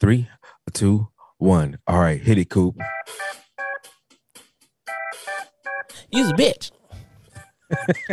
[0.00, 0.28] Three,
[0.72, 1.08] two,
[1.38, 1.78] one.
[1.86, 2.76] All right, hit it, Coop.
[6.10, 6.70] You's a bitch.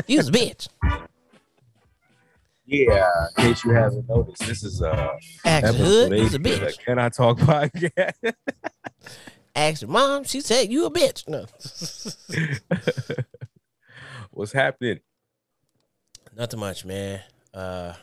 [0.07, 0.67] You's a bitch.
[2.65, 3.07] Yeah,
[3.37, 5.09] in case you haven't noticed, this is uh
[5.45, 6.79] Ask your hood, you's a eight bitch.
[6.79, 8.33] Can I talk podcast?
[9.55, 11.27] Ask your mom, she said you a bitch.
[11.27, 11.45] No.
[14.31, 15.01] What's happening?
[16.35, 17.21] Nothing much, man.
[17.53, 17.93] Uh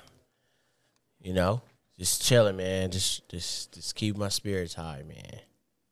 [1.20, 1.62] you know,
[2.00, 2.90] just chilling, man.
[2.90, 5.40] Just just just keep my spirits high, man.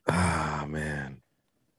[0.07, 1.21] Ah man,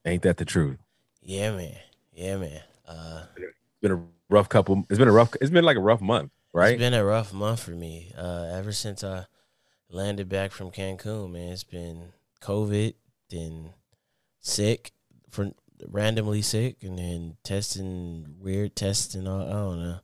[0.04, 0.78] ain't that the truth?
[1.20, 1.76] Yeah, man.
[2.12, 2.60] Yeah, man.
[2.86, 4.84] Uh It's been a rough couple.
[4.88, 5.34] It's been a rough.
[5.40, 6.74] It's been like a rough month, right?
[6.74, 8.12] It's been a rough month for me.
[8.16, 9.26] Uh, ever since I
[9.90, 12.94] landed back from Cancun, man, it's been COVID,
[13.30, 13.70] then
[14.38, 14.92] sick,
[15.28, 15.50] for
[15.88, 19.42] randomly sick, and then testing weird tests and all.
[19.42, 19.98] I don't know.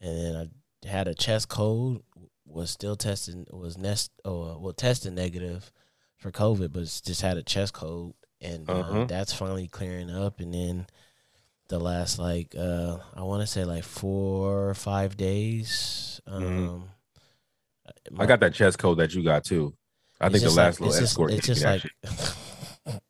[0.00, 0.50] And then
[0.84, 2.02] I had a chest cold.
[2.50, 3.46] Was still testing.
[3.50, 4.10] Was nest.
[4.24, 5.72] Oh, well, testing negative
[6.18, 9.04] for COVID, but just had a chest cold, and uh, Uh-huh.
[9.04, 10.40] that's finally clearing up.
[10.40, 10.86] And then
[11.68, 16.20] the last like uh I want to say like four or five days.
[16.26, 16.88] Um, Mhm.
[18.10, 19.74] my- I got that chest cold that you got too.
[20.20, 21.30] I think the last like- little it's escort.
[21.30, 21.84] Just, it's just like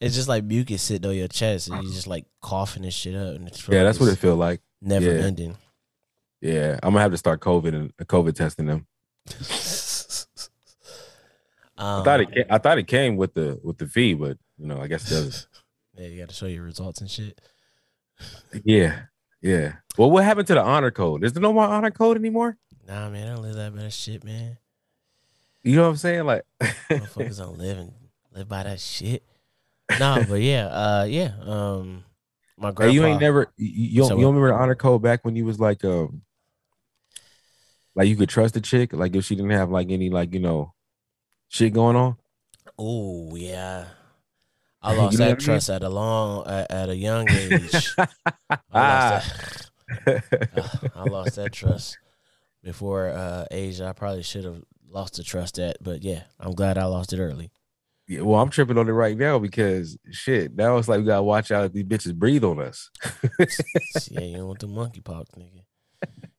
[0.00, 3.14] it's just like mucus sitting on your chest, and you just like coughing this shit
[3.14, 4.60] up, and it's yeah, that's what it feel like.
[4.80, 5.24] never yeah.
[5.24, 5.56] ending.
[6.44, 8.86] Yeah, I'm gonna have to start COVID and COVID testing them.
[11.78, 12.32] um, I thought it.
[12.32, 15.10] Came, I thought it came with the with the fee, but you know, I guess
[15.10, 15.46] it doesn't.
[15.96, 17.40] Yeah, you got to show your results and shit.
[18.64, 19.02] Yeah,
[19.40, 19.74] yeah.
[19.96, 21.22] Well, what happened to the honor code?
[21.22, 22.58] Is there no more honor code anymore?
[22.86, 24.58] Nah, man, I don't live that bad shit, man.
[25.62, 26.24] You know what I'm saying?
[26.24, 27.92] Like, Motherfuckers don't live and
[28.32, 29.22] live by that shit.
[30.00, 31.32] Nah, but yeah, uh, yeah.
[31.40, 32.02] Um,
[32.56, 32.90] my grandpa.
[32.90, 35.36] Hey, you ain't never you, you don't, So you remember the honor code back when
[35.36, 36.22] you was like um
[37.94, 40.40] like you could trust a chick like if she didn't have like any like you
[40.40, 40.72] know
[41.48, 42.16] shit going on.
[42.78, 43.86] Oh yeah,
[44.82, 45.40] I You lost know that I mean?
[45.40, 47.94] trust at a long at, at a young age.
[47.98, 49.22] I Ah.
[49.24, 49.70] lost
[50.06, 50.90] that.
[50.96, 51.98] I lost that trust
[52.62, 53.80] before uh, age.
[53.80, 57.20] I probably should have lost the trust at, but yeah, I'm glad I lost it
[57.20, 57.50] early.
[58.06, 60.54] Yeah, well, I'm tripping on it right now because shit.
[60.54, 62.90] Now it's like we gotta watch out if these bitches breathe on us.
[64.10, 65.62] yeah, you don't want the monkeypox, nigga.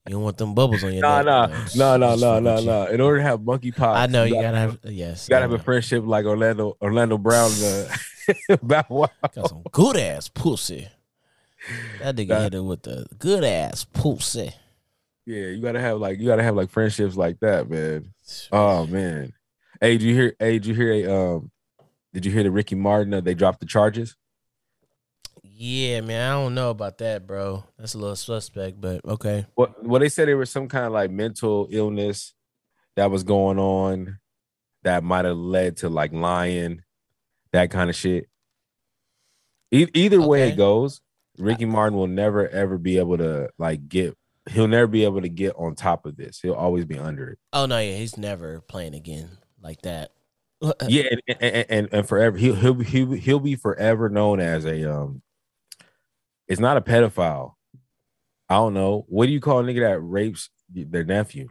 [0.08, 1.26] You don't want them bubbles on your Nah, neck.
[1.26, 1.50] nah, man.
[1.52, 2.86] no, Just no, no, no, no.
[2.88, 5.28] In order to have monkey monkeypox, I know you gotta have yes.
[5.28, 7.88] you gotta have a friendship like Orlando, Orlando Brown, uh,
[8.62, 9.08] Bow Wow.
[9.34, 10.88] Got some good ass pussy.
[12.02, 12.40] That nigga Nah.
[12.42, 14.54] hit it with the good ass pussy.
[15.26, 18.14] Yeah, you gotta have like you gotta have like friendships like that, man.
[18.52, 19.34] Oh man.
[19.82, 20.36] Hey, did you hear?
[20.40, 20.92] Hey, did you hear?
[20.94, 21.52] A, um,
[22.14, 23.14] did you hear the Ricky Martin?
[23.14, 24.16] Uh, they dropped the charges.
[25.58, 27.64] Yeah, man, I don't know about that, bro.
[27.78, 29.46] That's a little suspect, but okay.
[29.56, 29.86] What?
[29.86, 32.34] Well, they said there was some kind of like mental illness
[32.98, 34.20] that was going on
[34.84, 36.82] that might have led to like lying,
[37.54, 38.28] that kind of shit.
[39.72, 41.00] E- either way it goes,
[41.38, 44.18] Ricky Martin will never ever be able to like get.
[44.50, 46.40] He'll never be able to get on top of this.
[46.42, 47.40] He'll always be under it.
[47.54, 50.12] Oh no, yeah, he's never playing again like that.
[50.88, 55.22] yeah, and, and, and, and forever he'll he'll he'll be forever known as a um.
[56.48, 57.54] It's not a pedophile.
[58.50, 59.06] I don't know.
[59.08, 61.48] What do you call a nigga that rapes their nephew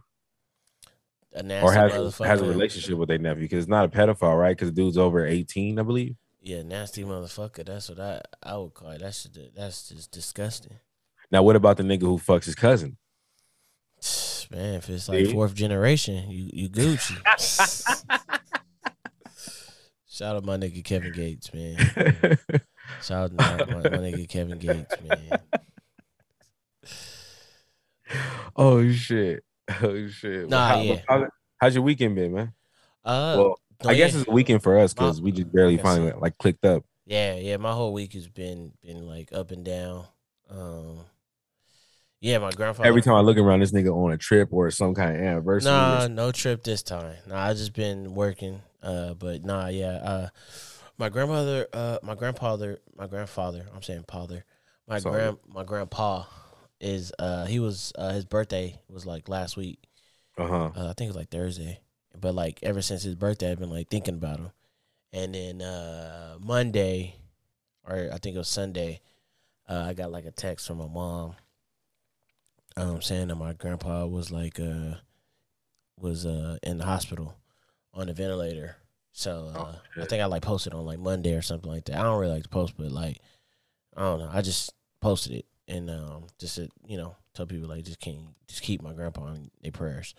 [1.35, 3.43] a nasty or has has a relationship with their nephew?
[3.43, 4.57] Because it's not a pedophile, right?
[4.57, 6.15] Because the dude's over eighteen, I believe.
[6.41, 7.67] Yeah, nasty motherfucker.
[7.67, 9.01] That's what I I would call it.
[9.01, 10.79] That's just, that's just disgusting.
[11.31, 12.97] Now, what about the nigga who fucks his cousin?
[14.51, 15.33] Man, if it's like See?
[15.33, 17.17] fourth generation, you you Gucci.
[20.07, 21.77] Shout out my nigga Kevin Gates, man.
[23.03, 25.41] Shout out my, my, nigga Kevin Gates, man.
[28.57, 29.45] oh shit!
[29.83, 30.49] Oh shit!
[30.49, 31.01] Nah, How- yeah.
[31.09, 31.29] how-
[31.59, 32.53] how's your weekend been, man?
[33.05, 34.21] Uh, well, no, I guess yeah.
[34.21, 36.19] it's a weekend for us because we just barely finally so.
[36.19, 36.85] like clicked up.
[37.07, 37.57] Yeah, yeah.
[37.59, 40.07] My whole week has been been like up and down.
[40.51, 41.01] Um,
[42.21, 42.89] yeah, my grandfather.
[42.89, 45.71] Every time I look around, this nigga on a trip or some kind of anniversary.
[45.71, 47.17] Nah, no trip this time.
[47.27, 48.63] Nah, I just been working.
[48.83, 49.97] Uh, but nah, yeah.
[49.97, 50.29] Uh,
[50.99, 53.67] my grandmother, uh, my grandfather, my grandfather.
[53.75, 54.45] I'm saying father.
[54.87, 55.15] My Sorry.
[55.15, 56.25] grand, my grandpa
[56.81, 57.13] is.
[57.19, 57.93] Uh, he was.
[57.97, 59.79] Uh, his birthday was like last week.
[60.37, 60.71] Uh huh.
[60.77, 61.81] Uh, I think it was like Thursday.
[62.19, 64.51] But like ever since his birthday, I've been like thinking about him.
[65.13, 67.17] And then uh Monday,
[67.89, 69.01] or I think it was Sunday,
[69.69, 71.35] uh, I got like a text from my mom,
[72.77, 74.95] um, saying that my grandpa was like uh
[75.99, 77.37] was uh in the hospital
[77.93, 78.77] on the ventilator.
[79.17, 81.97] So uh, Oh, I think I like posted on like Monday or something like that.
[81.97, 83.21] I don't really like to post, but like
[83.97, 84.31] I don't know.
[84.31, 88.35] I just posted it and um just to, you know tell people like just can
[88.49, 90.15] just keep my grandpa in their prayers.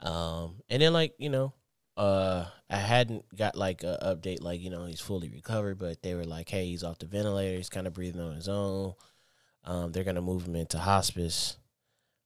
[0.00, 1.52] Um and then like you know
[1.94, 6.14] uh, I hadn't got like a update, like you know he's fully recovered, but they
[6.14, 8.94] were like, hey, he's off the ventilator, he's kind of breathing on his own.
[9.64, 11.58] Um, they're gonna move him into hospice.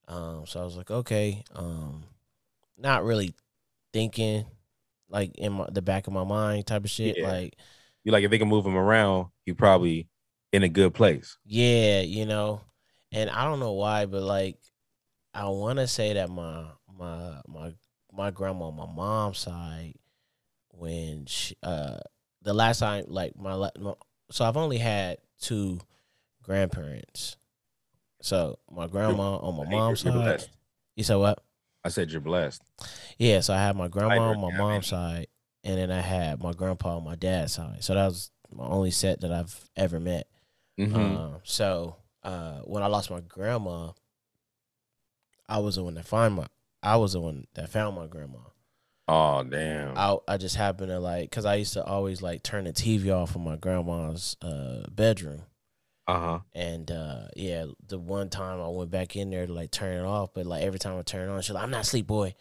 [0.07, 1.43] Um, so I was like, okay.
[1.53, 2.05] Um,
[2.79, 3.35] not really
[3.93, 4.45] thinking
[5.09, 7.19] like in my, the back of my mind type of shit.
[7.19, 7.29] Yeah.
[7.29, 7.57] Like,
[8.05, 10.09] You like if they can move him around, he probably
[10.53, 11.39] in a good place.
[11.45, 12.61] yeah, you know,
[13.13, 14.57] and I don't know why, but like,
[15.35, 16.67] I want to say that my
[16.99, 17.75] my my
[18.13, 19.95] my grandma on my mom's side,
[20.71, 21.99] when she uh
[22.43, 23.95] the last time like my, my
[24.31, 25.79] so I've only had two
[26.43, 27.37] grandparents.
[28.23, 30.45] So my grandma on my mom's side.
[30.95, 31.43] You said what?
[31.87, 32.63] I said you're blessed.
[33.17, 35.29] Yeah, so I had my grandma on my I mom's side,
[35.65, 37.85] and then I had my grandpa on my dad's side.
[37.85, 40.27] So that was my only set that I've ever met.
[40.79, 40.95] Mhm.
[40.97, 43.93] Um, so uh, when I lost my grandma,
[45.49, 46.47] I was the one that find my.
[46.83, 48.39] I was the one that found my grandma.
[49.09, 49.97] oh damn.
[49.97, 53.11] I I just happened to like because I used to always like turn the TV
[53.15, 55.43] off in my grandma's uh, bedroom.
[56.07, 56.39] Uh huh.
[56.55, 60.05] And uh, yeah, the one time I went back in there to like turn it
[60.05, 62.35] off, but like every time I turn it on, she's like, "I'm not asleep, boy."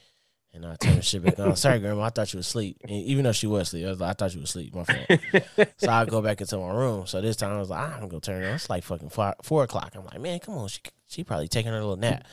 [0.54, 1.54] And I turn the shit back on.
[1.58, 2.78] Sorry, grandma, I thought you was asleep.
[2.84, 4.74] And even though she was asleep, I, was like, I thought you was asleep.
[4.74, 5.70] My fault.
[5.78, 7.06] so I go back into my room.
[7.08, 8.54] So this time I was like, I'm gonna go turn it on.
[8.54, 9.92] It's like fucking four, four o'clock.
[9.96, 12.26] I'm like, man, come on, she she probably taking her little nap.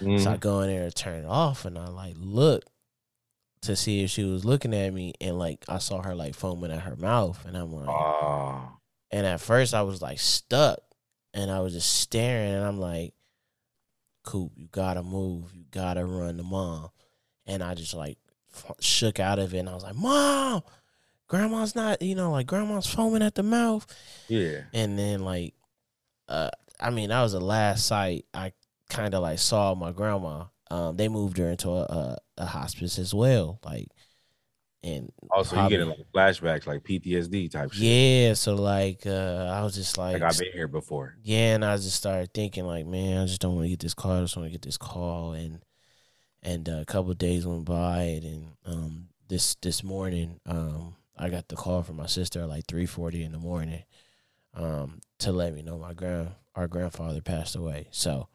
[0.00, 0.18] Mm-hmm.
[0.18, 2.64] So I go in there and turn it off, and I like look
[3.62, 6.72] to see if she was looking at me, and like I saw her like foaming
[6.72, 8.77] at her mouth, and I'm like, Oh.
[9.10, 10.78] And at first I was like stuck
[11.34, 13.14] and I was just staring and I'm like,
[14.24, 15.54] Coop, you gotta move.
[15.54, 16.90] You gotta run to mom.
[17.46, 18.18] And I just like
[18.54, 20.62] f- shook out of it and I was like, Mom,
[21.28, 23.86] grandma's not, you know, like grandma's foaming at the mouth.
[24.28, 24.62] Yeah.
[24.74, 25.54] And then like,
[26.28, 26.50] uh,
[26.80, 28.52] I mean, that was the last sight I
[28.90, 30.44] kind of like saw my grandma.
[30.70, 33.58] Um, they moved her into a, a, a hospice as well.
[33.64, 33.88] Like,
[34.82, 37.82] and Also, you getting like flashbacks, like PTSD type shit.
[37.82, 41.16] yeah, so like, uh, I was just Like I've been here before.
[41.22, 43.94] yeah, and I just started thinking like, man, I just don't want to get this
[43.94, 44.12] call.
[44.18, 45.60] I just want to get this call, and
[46.42, 51.48] and uh, a couple days went by, and um, this this morning, um, I got
[51.48, 53.82] the call from my sister at like three forty in the morning,
[54.54, 57.88] um, to let me know my grand our grandfather passed away.
[57.90, 58.28] So,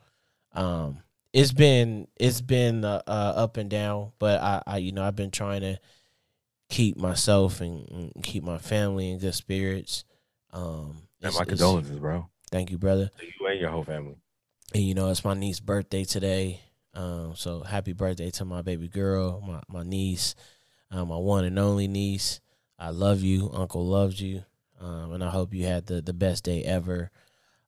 [0.53, 0.99] um,
[1.31, 5.15] it's been it's been uh, uh, up and down, but I, I you know I've
[5.15, 5.79] been trying to
[6.73, 10.05] keep myself and, and keep my family in good spirits.
[10.51, 12.29] Um, And my condolences, bro.
[12.49, 13.11] Thank you, brother.
[13.19, 14.15] To you and your whole family.
[14.73, 16.61] And you know, it's my niece's birthday today.
[16.95, 20.33] Um, so happy birthday to my baby girl, my my niece,
[20.89, 22.41] uh, my one and only niece.
[22.79, 23.51] I love you.
[23.53, 24.43] Uncle loves you.
[24.79, 27.11] Um, and I hope you had the, the best day ever.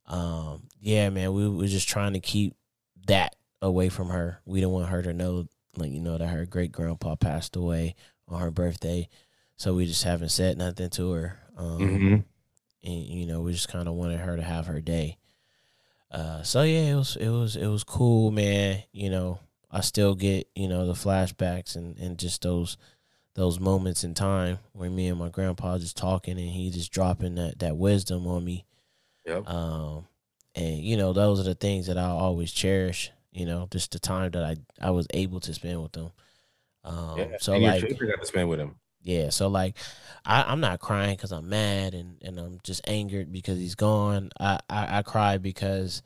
[0.07, 2.55] Um, yeah, man, we were just trying to keep
[3.05, 4.41] that away from her.
[4.45, 5.47] We didn't want her to know,
[5.77, 7.95] like, you know, that her great grandpa passed away
[8.27, 9.07] on her birthday.
[9.57, 11.39] So we just haven't said nothing to her.
[11.57, 12.13] Um, Mm-hmm.
[12.83, 15.17] and you know we just kind of wanted her to have her day
[16.11, 19.39] uh so yeah it was it was it was cool man you know
[19.71, 22.77] i still get you know the flashbacks and and just those
[23.33, 27.35] those moments in time where me and my grandpa just talking and he just dropping
[27.35, 28.65] that that wisdom on me
[29.25, 29.49] Yep.
[29.49, 30.05] um
[30.53, 33.99] and you know those are the things that i always cherish you know just the
[33.99, 36.11] time that i i was able to spend with them
[36.85, 37.37] um yeah.
[37.39, 38.75] so and like got to spend with him.
[39.01, 39.75] yeah, so like,
[40.23, 44.29] I, I'm not crying because I'm mad and, and I'm just angered because he's gone.
[44.39, 46.01] I, I, I cry because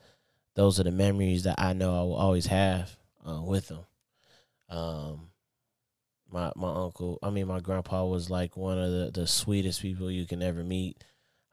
[0.56, 3.84] those are the memories that I know I will always have uh, with him.
[4.68, 5.30] Um,
[6.30, 10.10] my my uncle, I mean my grandpa was like one of the, the sweetest people
[10.10, 11.02] you can ever meet.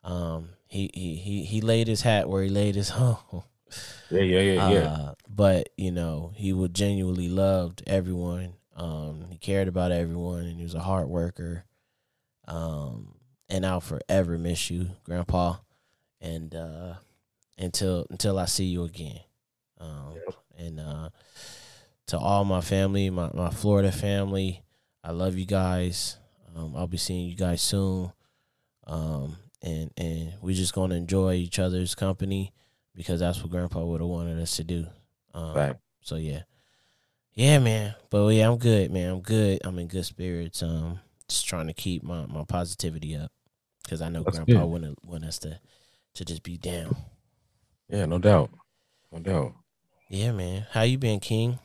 [0.03, 3.43] Um, he, he he he laid his hat where he laid his home.
[4.09, 4.79] Yeah, yeah, yeah, yeah.
[4.79, 8.53] Uh, but you know, he would genuinely loved everyone.
[8.77, 11.65] Um, he cared about everyone, and he was a hard worker.
[12.47, 13.15] Um,
[13.49, 15.55] and I'll forever miss you, Grandpa.
[16.21, 16.93] And uh,
[17.57, 19.19] until until I see you again.
[19.79, 20.15] Um,
[20.57, 21.09] and uh,
[22.07, 24.63] to all my family, my my Florida family,
[25.03, 26.17] I love you guys.
[26.55, 28.11] Um, I'll be seeing you guys soon.
[28.85, 32.53] Um, and and we're just gonna enjoy each other's company
[32.95, 34.87] because that's what Grandpa would have wanted us to do.
[35.33, 35.79] Um, Fact.
[36.01, 36.43] so yeah,
[37.37, 37.93] yeah, man.
[38.09, 39.11] But yeah, I'm good, man.
[39.11, 39.59] I'm good.
[39.63, 40.63] I'm in good spirits.
[40.63, 43.31] Um, just trying to keep my, my positivity up
[43.83, 44.71] because I know That's Grandpa good.
[44.71, 45.59] wouldn't want us to
[46.15, 46.95] to just be down.
[47.89, 48.49] Yeah, no doubt.
[49.11, 49.53] No doubt.
[50.09, 50.65] Yeah, man.
[50.71, 51.59] How you been, King?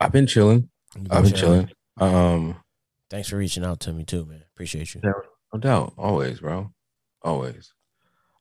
[0.00, 0.70] I've been chilling.
[0.96, 1.70] You I've been chilling.
[1.98, 2.56] Um,
[3.10, 4.42] Thanks for reaching out to me too, man.
[4.54, 5.02] Appreciate you.
[5.04, 5.12] Yeah.
[5.54, 5.92] no doubt.
[5.96, 6.72] Always, bro.
[7.22, 7.72] Always.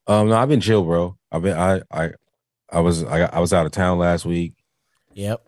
[0.08, 1.16] Um, no, I've been chill, bro.
[1.32, 2.10] I've been I I
[2.72, 4.56] I was I I was out of town last week.
[5.14, 5.46] Yep.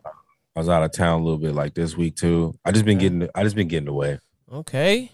[0.56, 2.54] I was out of town a little bit like this week too.
[2.64, 3.10] I just been Okay.
[3.10, 4.20] getting I just been getting away.
[4.52, 5.12] Okay.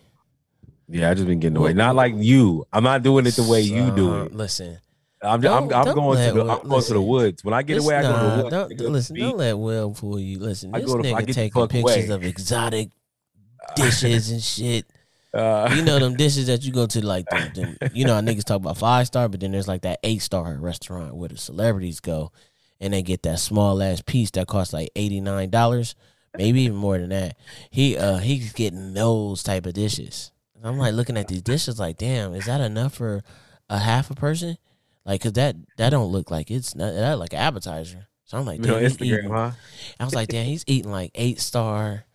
[0.89, 1.73] Yeah, I just been getting away.
[1.73, 2.65] Not like you.
[2.73, 4.35] I'm not doing it the way you do Uh, it.
[4.35, 4.79] Listen,
[5.21, 7.43] I'm just, I'm, I'm going to the Will- I'm going to the woods.
[7.43, 8.49] When I get away, I go to the woods.
[8.49, 10.39] Don't, go listen, don't let Will fool you.
[10.39, 12.15] Listen, I this go to- nigga taking pictures away.
[12.15, 12.89] of exotic
[13.75, 14.85] dishes and shit.
[15.31, 18.21] Uh, You know them dishes that you go to like the, the you know how
[18.21, 21.37] niggas talk about five star, but then there's like that eight star restaurant where the
[21.37, 22.31] celebrities go
[22.79, 25.95] and they get that small ass piece that costs like eighty nine dollars,
[26.37, 27.37] maybe even more than that.
[27.69, 30.31] He uh he's getting those type of dishes.
[30.55, 33.21] And I'm like looking at these dishes like, damn, is that enough for
[33.69, 34.57] a half a person?
[35.05, 38.07] Like, cause that that don't look like it's not that like an appetizer.
[38.25, 39.51] So I'm like, damn, Instagram, huh?
[39.99, 42.05] I was like, damn, he's eating like eight star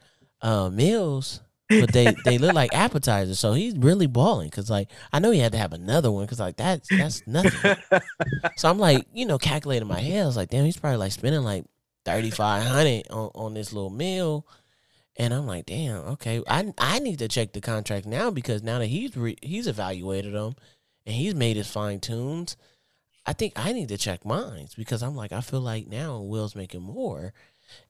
[0.41, 3.39] uh, meals, but they they look like appetizers.
[3.39, 6.41] So he's really balling because like I know he had to have another one because
[6.41, 7.77] like that's that's nothing.
[8.57, 10.23] so I'm like, you know, calculating my head.
[10.23, 11.65] I was like, damn, he's probably like spending like
[12.05, 14.47] thirty five hundred on on this little meal.
[15.17, 16.43] And I'm like, damn, okay.
[16.49, 20.35] I I need to check the contract now because now that he's re- he's evaluated
[20.35, 20.57] them
[21.07, 22.57] and he's made his fine tunes,
[23.25, 26.57] I think I need to check mine because I'm like, I feel like now Will's
[26.57, 27.33] making more,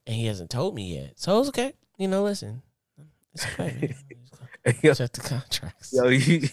[0.06, 1.14] and he hasn't told me yet.
[1.18, 1.72] So it's okay.
[1.98, 2.62] You know, listen,
[3.34, 3.94] it's okay.
[4.82, 5.92] Yo, check the contracts.
[5.92, 6.48] yo, you-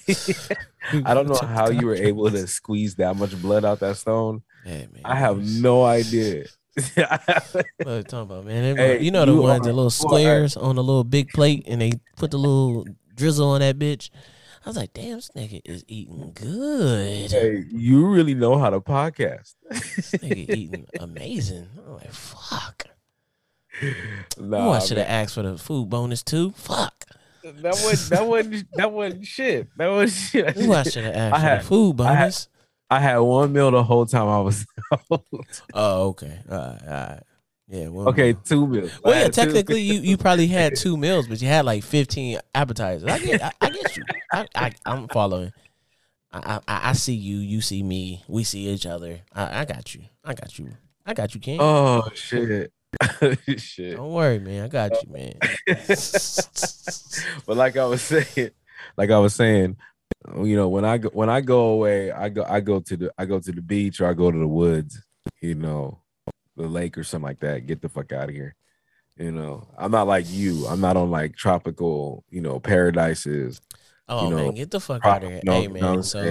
[1.05, 4.41] I don't know how you were able to squeeze that much blood out that stone.
[4.65, 5.01] Yeah, man.
[5.05, 6.45] I have no idea.
[6.75, 8.75] What you talking about, man?
[8.75, 11.03] They- Hey, you know the you ones, are- the little are- squares on the little
[11.05, 12.85] big plate, and they put the little
[13.15, 14.09] drizzle on that bitch.
[14.65, 17.31] I was like, damn, this nigga is eating good.
[17.31, 19.55] hey, you really know how to podcast.
[19.69, 21.67] This nigga eating amazing.
[21.88, 22.85] I'm like, fuck.
[24.37, 26.51] Nah, oh, I should have asked for the food bonus too.
[26.51, 27.05] Fuck.
[27.43, 29.67] that wasn't that wasn't that wasn't shit.
[29.77, 30.57] That was shit.
[30.57, 32.47] Ooh, I should have asked I for had- the food I had- bonus.
[32.89, 34.65] I had one meal the whole time I was
[35.73, 36.39] oh, okay.
[36.51, 37.23] All right, all right.
[37.69, 37.87] Yeah.
[37.87, 38.41] Okay, meal.
[38.43, 38.91] two meals.
[38.93, 39.27] I Well, yeah.
[39.29, 43.09] Technically, you, you probably had two meals, but you had like fifteen appetizers.
[43.09, 44.03] I get, I, I get you.
[44.33, 45.53] I, I, I'm following.
[46.33, 47.37] I, I, I see you.
[47.37, 48.25] You see me.
[48.27, 49.21] We see each other.
[49.33, 50.01] I, I got you.
[50.25, 50.71] I got you.
[51.05, 51.59] I got you, King.
[51.61, 52.73] Oh shit.
[53.57, 53.95] shit.
[53.98, 54.65] Don't worry, man.
[54.65, 55.33] I got you, man.
[57.45, 58.51] but like I was saying,
[58.98, 59.77] like I was saying,
[60.43, 63.12] you know, when I go when I go away, I go I go to the
[63.17, 65.01] I go to the beach or I go to the woods,
[65.41, 66.00] you know,
[66.57, 67.65] the lake or something like that.
[67.67, 68.55] Get the fuck out of here.
[69.17, 70.65] You know, I'm not like you.
[70.67, 73.62] I'm not on like tropical, you know, paradises.
[74.07, 75.41] Oh You know, man, get the fuck Pro- out of here.
[75.43, 76.24] no, hey you know what man, I'm so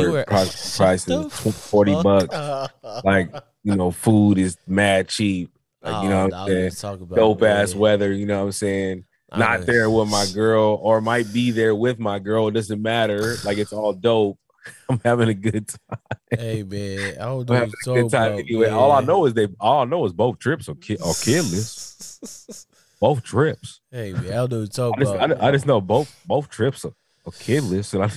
[0.00, 0.24] you were-
[0.76, 2.72] prices 40 bucks.
[3.04, 5.55] Like, you know, food is mad cheap.
[5.86, 6.98] Like, you oh, know Oh, what I I'm saying?
[6.98, 7.80] talk Dope ass man.
[7.80, 9.04] weather, you know what I'm saying?
[9.32, 12.48] I not was- there with my girl or might be there with my girl.
[12.48, 13.36] It doesn't matter.
[13.44, 14.38] Like it's all dope.
[14.88, 15.98] I'm having a good time.
[16.30, 18.66] Hey man, I don't I'm know having what a good time anyway.
[18.66, 21.14] about, All I know is they all I know is both trips are, ki- are
[21.14, 22.66] kidless.
[23.00, 23.80] Both trips.
[23.92, 25.42] Hey man, I don't you're I just, I, about.
[25.42, 26.94] I just know both both trips are,
[27.26, 27.92] are kidless.
[27.92, 28.10] And I,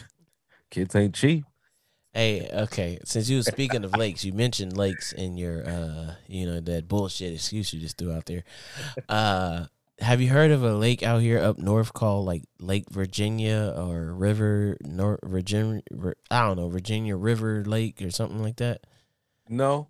[0.71, 1.43] kids ain't cheap.
[2.13, 2.99] Hey, okay.
[3.03, 6.87] Since you were speaking of lakes, you mentioned lakes in your uh you know, that
[6.87, 8.43] bullshit excuse you just threw out there.
[9.07, 9.65] Uh
[9.99, 14.13] have you heard of a lake out here up north called like Lake Virginia or
[14.13, 15.81] River North Virginia
[16.31, 18.87] I don't know, Virginia River Lake or something like that?
[19.47, 19.89] No.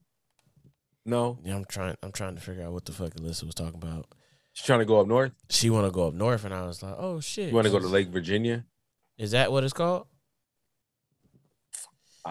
[1.06, 1.40] No.
[1.44, 4.08] Yeah, I'm trying I'm trying to figure out what the fuck Alyssa was talking about.
[4.52, 5.32] She's trying to go up north.
[5.50, 7.50] She wanna go up north and I was like, Oh shit.
[7.50, 8.66] You want to go to Lake Virginia?
[9.18, 10.08] Is that what it's called?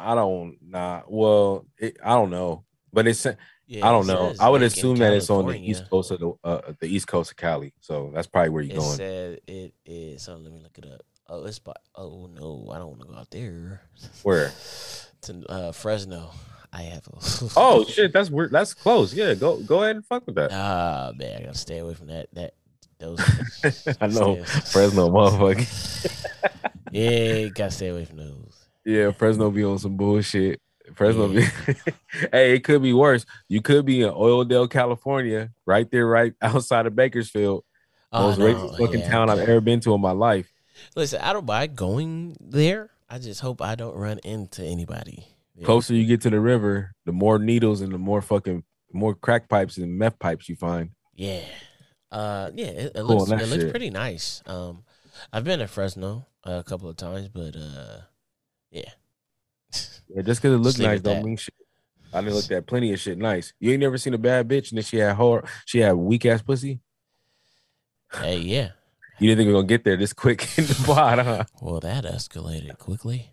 [0.04, 1.02] I don't nah.
[1.08, 2.64] Well, it, I don't know.
[2.92, 3.26] But it's
[3.66, 4.34] Yeah, I don't know.
[4.40, 6.86] I would lake in assume that it's on the east coast of the uh, the
[6.86, 7.74] east coast of Cali.
[7.80, 8.96] So that's probably where you're It going.
[8.96, 10.22] said it is.
[10.22, 11.02] So let me look it up.
[11.28, 11.74] Oh, it's by.
[11.94, 13.82] Oh no, I don't want to go out there.
[14.22, 14.52] Where?
[15.22, 16.30] To uh, Fresno.
[16.72, 17.02] I have.
[17.56, 18.52] Oh shit, that's weird.
[18.52, 19.12] That's close.
[19.12, 20.52] Yeah, go go ahead and fuck with that.
[20.52, 22.28] Ah man, I gotta stay away from that.
[22.34, 22.54] That
[23.00, 23.18] those.
[24.00, 25.66] I know Fresno, motherfucker.
[26.92, 28.47] Yeah, gotta stay away from those.
[28.88, 30.62] Yeah, Fresno be on some bullshit.
[30.94, 31.42] Fresno be.
[32.32, 33.26] hey, it could be worse.
[33.46, 37.64] You could be in Oildale, California, right there, right outside of Bakersfield.
[38.10, 39.10] Oh, Most no, racist fucking yeah.
[39.10, 40.50] town I've ever been to in my life.
[40.96, 42.88] Listen, I don't mind going there.
[43.10, 45.26] I just hope I don't run into anybody.
[45.54, 45.66] Yeah.
[45.66, 49.50] Closer you get to the river, the more needles and the more fucking more crack
[49.50, 50.92] pipes and meth pipes you find.
[51.14, 51.42] Yeah.
[52.10, 54.42] Uh yeah, it, it looks it that looks pretty nice.
[54.46, 54.84] Um
[55.30, 57.98] I've been to Fresno a couple of times, but uh
[58.70, 58.90] yeah.
[60.08, 61.24] Yeah, just because it leave nice don't that.
[61.24, 61.54] mean shit.
[62.12, 63.52] I done looked at plenty of shit nice.
[63.60, 66.24] You ain't never seen a bad bitch and then she had hor she had weak
[66.24, 66.80] ass pussy.
[68.14, 68.70] hey, yeah.
[69.18, 71.44] You didn't think we are gonna get there this quick in the pod, huh?
[71.60, 73.32] Well, that escalated quickly.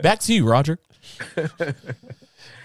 [0.00, 0.78] Back to you, Roger.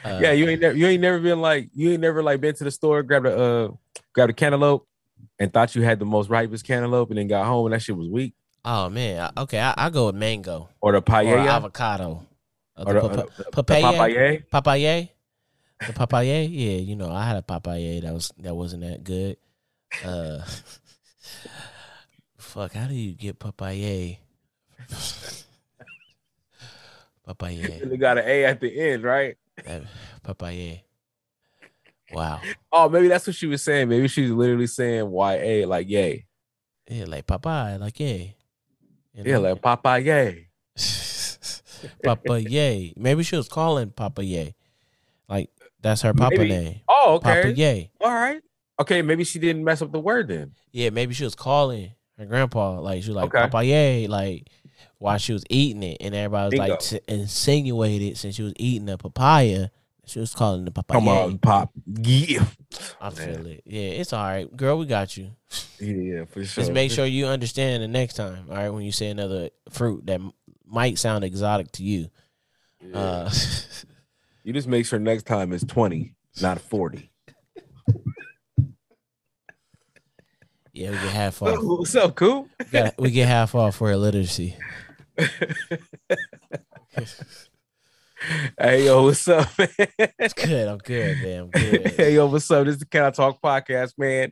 [0.05, 2.55] Uh, yeah, you ain't never you ain't never been like you ain't never like been
[2.55, 3.69] to the store, grabbed a uh
[4.13, 4.87] grabbed a cantaloupe
[5.39, 7.97] and thought you had the most ripest cantaloupe and then got home and that shit
[7.97, 8.33] was weak?
[8.65, 12.25] Oh man, okay, I, I go with mango Or the or avocado.
[12.75, 13.81] Uh, Or the the, papa- uh, papaya?
[13.91, 14.39] papaya?
[14.51, 15.07] papaya,
[15.87, 16.43] the papaya.
[16.43, 19.37] Yeah, you know, I had a papaya that was that wasn't that good.
[20.03, 20.39] Uh,
[22.37, 24.15] fuck, how do you get papaya?
[27.25, 29.35] papaya, They got an A at the end, right?
[29.65, 29.83] that-
[30.23, 30.77] papaya.
[32.11, 32.41] Wow.
[32.71, 33.87] Oh, maybe that's what she was saying.
[33.87, 36.25] Maybe she's literally saying YA, like yay.
[36.89, 38.23] Yeah, like papaya, like yeah.
[39.25, 39.41] You Yeah, know?
[39.53, 40.33] like papaya.
[42.03, 42.93] Papa Yay.
[42.97, 44.55] Maybe she was calling Papa Yay.
[45.27, 45.49] Like
[45.81, 46.49] that's her Papa Maybe.
[46.49, 46.81] name.
[46.87, 47.41] Oh, okay.
[47.43, 47.91] Papa Yay.
[48.01, 48.41] All right.
[48.79, 50.53] Okay, maybe she didn't mess up the word then.
[50.71, 52.79] Yeah, maybe she was calling her grandpa.
[52.79, 53.41] Like she was like Okay.
[53.49, 54.07] Papa Yay.
[54.07, 54.47] Like
[54.97, 56.73] while she was eating it, and everybody was Bingo.
[56.73, 59.67] like t- insinuated since she was eating a papaya,
[60.09, 61.71] she was calling the Papa Come on, pop.
[61.85, 62.45] Yeah.
[62.99, 63.15] I Man.
[63.15, 63.63] feel it.
[63.65, 64.77] Yeah, it's all right, girl.
[64.77, 65.31] We got you.
[65.79, 66.63] Yeah, yeah, for sure.
[66.63, 68.45] Just make sure you understand the next time.
[68.49, 70.19] All right, when you say another fruit that
[70.65, 72.09] might sound exotic to you.
[72.81, 72.97] Yeah.
[72.97, 73.31] Uh,
[74.43, 77.09] you just make sure next time it's 20, not 40.
[80.73, 81.57] yeah, we get half off.
[81.61, 82.49] What's up, Coop?
[82.59, 84.55] We, got, we get half off for illiteracy.
[88.59, 89.69] hey, yo, what's up, man?
[89.97, 90.67] It's good.
[90.67, 91.39] I'm good, man.
[91.41, 91.87] I'm good.
[91.97, 92.65] hey, yo, what's up?
[92.65, 94.31] This is the Can I Talk podcast, man.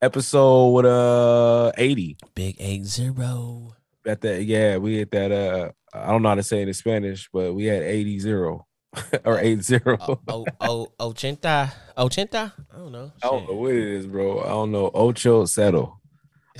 [0.00, 2.16] Episode with uh 80.
[2.34, 3.76] Big eight zero.
[4.04, 5.30] At that, yeah, we hit that.
[5.30, 8.66] Uh, I don't know how to say it in Spanish, but we had 80 zero
[9.24, 9.78] or 80.
[9.86, 11.72] Oh, oh, oh, ochenta.
[11.96, 12.52] Ochenta?
[12.74, 13.12] I don't know.
[13.22, 14.40] I don't know what it is, bro.
[14.40, 14.90] I don't know.
[14.92, 16.00] Ocho Settle.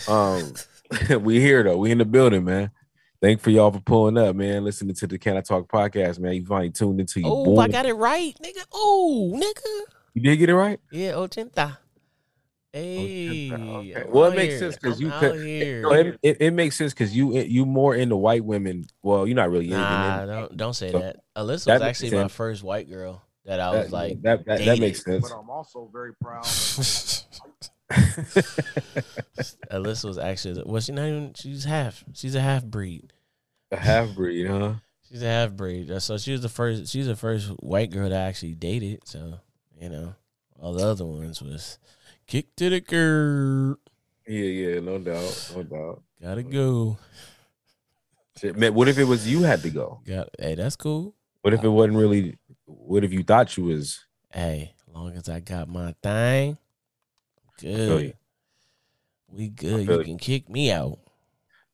[0.07, 0.55] Um,
[1.21, 1.79] we here though.
[1.79, 2.71] We in the building, man.
[3.23, 4.65] Thank for y'all for pulling up, man.
[4.65, 6.33] Listening to the Can I Talk podcast, man.
[6.35, 7.57] You finally tuned into your Oh.
[7.61, 8.65] I got it right, nigga.
[8.73, 9.93] Oh, nigga.
[10.15, 10.81] you did get it right.
[10.91, 11.79] Yeah, ochenta.
[12.75, 13.53] Oh, hey.
[13.53, 13.95] okay.
[14.03, 14.59] I'm Well, it makes here.
[14.59, 15.83] sense 'cause I'm you out could- here.
[15.83, 18.87] No, it, it, it makes sense because you you more into white women.
[19.03, 20.29] Well, you're not really into Nah, them.
[20.29, 21.17] don't don't say So, that.
[21.37, 24.23] Alyssa that was makes actually my first white girl that I was That, like.
[24.23, 25.29] that, that, that makes sense.
[25.31, 26.45] But I'm also very proud.
[29.71, 32.05] Alyssa was actually well, she not even she's half.
[32.15, 33.13] She's a half breed.
[33.71, 34.75] a half breed, huh?
[35.09, 35.91] She's a half breed.
[35.91, 39.07] Uh, so she was the first she's the first white girl that I actually dated.
[39.07, 39.41] So,
[39.79, 40.15] you know,
[40.59, 41.79] all the other ones was
[42.27, 43.79] kick to the curb.
[44.27, 46.03] Yeah, yeah, no doubt, no doubt.
[46.23, 46.97] Gotta go.
[48.39, 50.01] Shit, man, what if it was you had to go?
[50.07, 51.15] Got hey, that's cool.
[51.43, 52.39] What if it wasn't really?
[52.65, 54.07] What if you thought you was?
[54.33, 56.59] Hey, long as I got my thing,
[57.61, 58.03] good.
[58.03, 58.13] you.
[59.31, 59.87] We good.
[59.87, 60.05] You you.
[60.05, 60.99] can kick me out.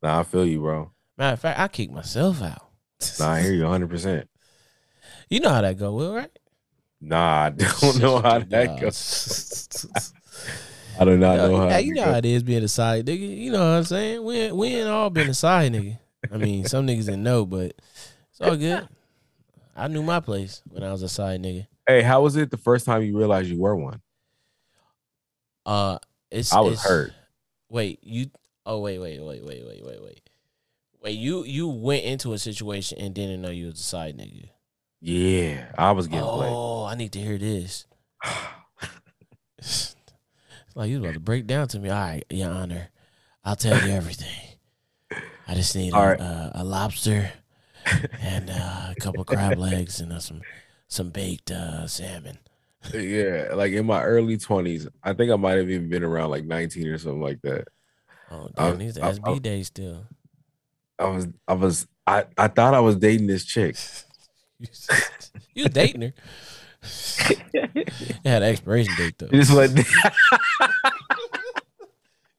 [0.03, 0.91] Nah, I feel you, bro.
[1.17, 2.63] Matter of fact, I kick myself out.
[3.21, 3.89] Nah, I hear you 100.
[3.91, 4.29] percent
[5.29, 6.31] You know how that go, Will, right?
[7.01, 8.81] Nah, I don't know how that Nah.
[8.81, 9.87] goes.
[10.99, 11.69] I do not know how.
[11.69, 12.13] Hey, that you know goes.
[12.13, 13.39] how it is being a side nigga.
[13.39, 14.25] You know what I'm saying?
[14.25, 15.99] We ain't, we ain't all been a side nigga.
[16.33, 17.73] I mean, some niggas didn't know, but
[18.31, 18.89] it's all good.
[19.77, 21.69] I knew my place when I was a side nigga.
[21.87, 24.01] Hey, how was it the first time you realized you were one?
[25.69, 25.99] Uh,
[26.31, 27.13] it's I was it's- hurt.
[27.69, 28.31] Wait, you?
[28.65, 30.31] Oh, wait, wait, wait, wait, wait, wait, wait.
[31.03, 34.49] Wait, you you went into a situation and didn't know you was a side nigga.
[35.01, 36.51] Yeah, I was getting played.
[36.51, 37.87] Oh, I need to hear this.
[40.75, 41.91] like you was about to break down to me.
[41.91, 42.89] All right, Your Honor,
[43.45, 44.57] I'll tell you everything.
[45.47, 46.21] I just need a, right.
[46.21, 47.31] a, a lobster
[48.21, 50.41] and uh, a couple crab legs and uh, some
[50.89, 52.39] some baked uh, salmon.
[52.95, 56.45] Yeah, like in my early 20s, I think I might have even been around like
[56.45, 57.69] 19 or something like that.
[58.31, 60.05] Oh damn, these I- SB I- days still.
[60.99, 63.77] I was, I was, I, I thought I was dating this chick.
[64.61, 64.67] You,
[65.55, 66.13] you was dating her.
[67.55, 67.93] it
[68.25, 69.29] had an expiration date though.
[69.29, 69.71] Just like,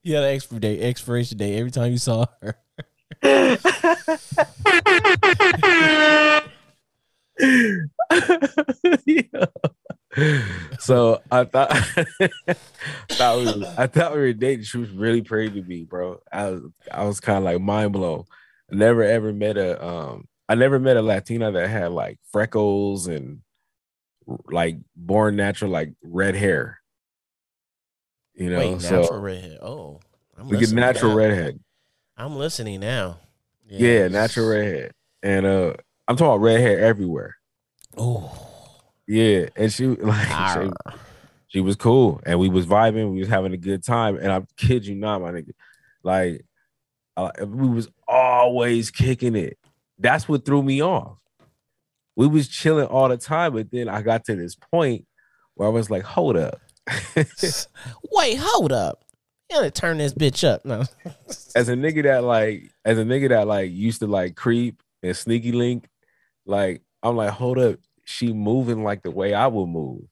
[0.03, 2.57] You had an expiration date, expiration date every time you saw her.
[9.05, 9.45] Yeah.
[10.79, 11.71] So I thought,
[13.09, 14.65] thought we was, I thought we were dating.
[14.65, 16.19] She was really pretty to me, bro.
[16.31, 18.25] I was I was kind of like mind blown.
[18.71, 23.41] Never ever met a um I never met a Latina that had like freckles and
[24.51, 26.79] like born natural like red hair.
[28.33, 29.59] You know, Wait, so natural redhead.
[29.61, 29.99] Oh,
[30.37, 31.17] I'm we get natural now.
[31.17, 31.59] redhead.
[32.17, 33.19] I'm listening now.
[33.67, 34.07] Yeah.
[34.07, 34.91] natural redhead.
[35.21, 35.73] And uh
[36.07, 37.35] I'm talking about red hair everywhere.
[37.97, 38.35] Oh,
[39.07, 40.69] Yeah, and she like she,
[41.47, 43.11] she was cool, and we was vibing.
[43.13, 45.51] We was having a good time, and I kid you not, my nigga,
[46.03, 46.45] like
[47.17, 49.57] uh, we was always kicking it.
[49.97, 51.17] That's what threw me off.
[52.15, 55.05] We was chilling all the time, but then I got to this point
[55.55, 56.59] where I was like, "Hold up,
[58.11, 59.03] Wait, hold up.
[59.49, 60.65] You gotta turn this bitch up.
[60.65, 60.83] No.
[61.55, 65.15] as a nigga that like as a nigga that like used to like creep and
[65.15, 65.87] sneaky link,
[66.45, 70.03] like I'm like, hold up, she moving like the way I would move.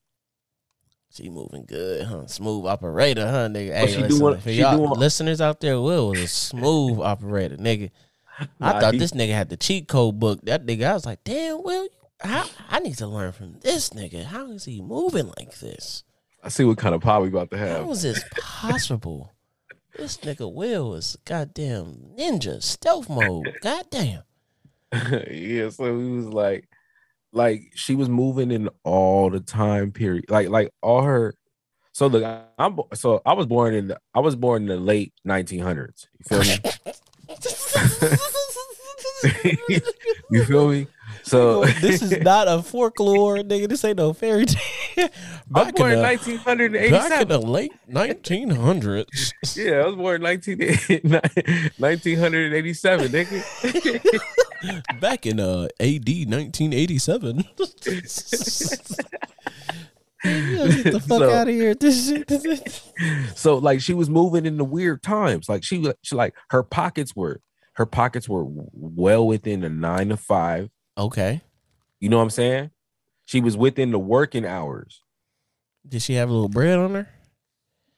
[1.12, 2.28] She moving good, huh?
[2.28, 3.74] Smooth operator, huh, nigga?
[3.74, 7.00] Hey, she listen, doing- for she y'all doing- listeners out there, Will was a smooth
[7.00, 7.90] operator, nigga.
[8.62, 10.42] I thought he- this nigga had the cheat code book.
[10.44, 11.88] That nigga, I was like, damn, Will,
[12.20, 14.26] how, I need to learn from this nigga.
[14.26, 16.04] How is he moving like this?
[16.44, 17.90] I see what kind of power we about to How have.
[17.90, 19.34] is this possible?
[19.98, 23.52] this nigga Will is goddamn ninja stealth mode.
[23.64, 24.22] Goddamn.
[25.32, 26.68] yeah, so he was like,
[27.38, 31.36] like she was moving in all the time period, like like all her.
[31.94, 34.78] So look, I- I'm so I was born in the I was born in the
[34.78, 36.08] late 1900s.
[36.18, 36.58] You feel me?
[40.32, 40.88] you feel me?
[41.24, 43.68] So this is not a folklore, nigga.
[43.70, 45.10] This ain't no fairy tale.
[45.50, 46.04] Back born in the,
[46.92, 49.34] back in the late 1900s.
[49.56, 50.58] Yeah, I was born in 19,
[51.78, 55.00] 1987, nigga.
[55.00, 57.38] back in uh AD 1987.
[60.24, 61.74] Get the fuck So- out of here.
[61.76, 62.28] This shit.
[62.28, 62.82] This shit.
[63.38, 65.48] so like she was moving in the weird times.
[65.48, 67.42] Like she, she like her pockets were
[67.74, 70.70] her pockets were well within the nine to five.
[70.98, 71.42] Okay.
[72.00, 72.72] You know what I'm saying?
[73.26, 75.04] She was within the working hours.
[75.88, 77.10] Did she have a little bread on her?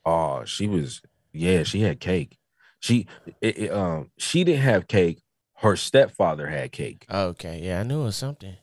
[0.05, 1.01] Oh, she was
[1.33, 2.37] yeah, she had cake.
[2.79, 3.07] She
[3.41, 5.21] it, it, um she didn't have cake.
[5.55, 7.59] Her stepfather had cake, Okay.
[7.61, 8.55] Yeah, I knew it was something.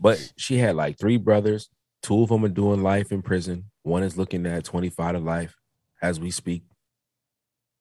[0.00, 1.68] but she had like three brothers.
[2.02, 3.70] Two of them are doing life in prison.
[3.82, 5.56] One is looking at 25 to life
[6.02, 6.64] as we speak.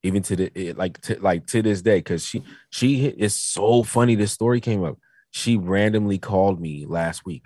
[0.03, 3.83] Even to the it, like to, like to this day, because she she it's so
[3.83, 4.15] funny.
[4.15, 4.97] This story came up.
[5.35, 7.45] She randomly called me last week.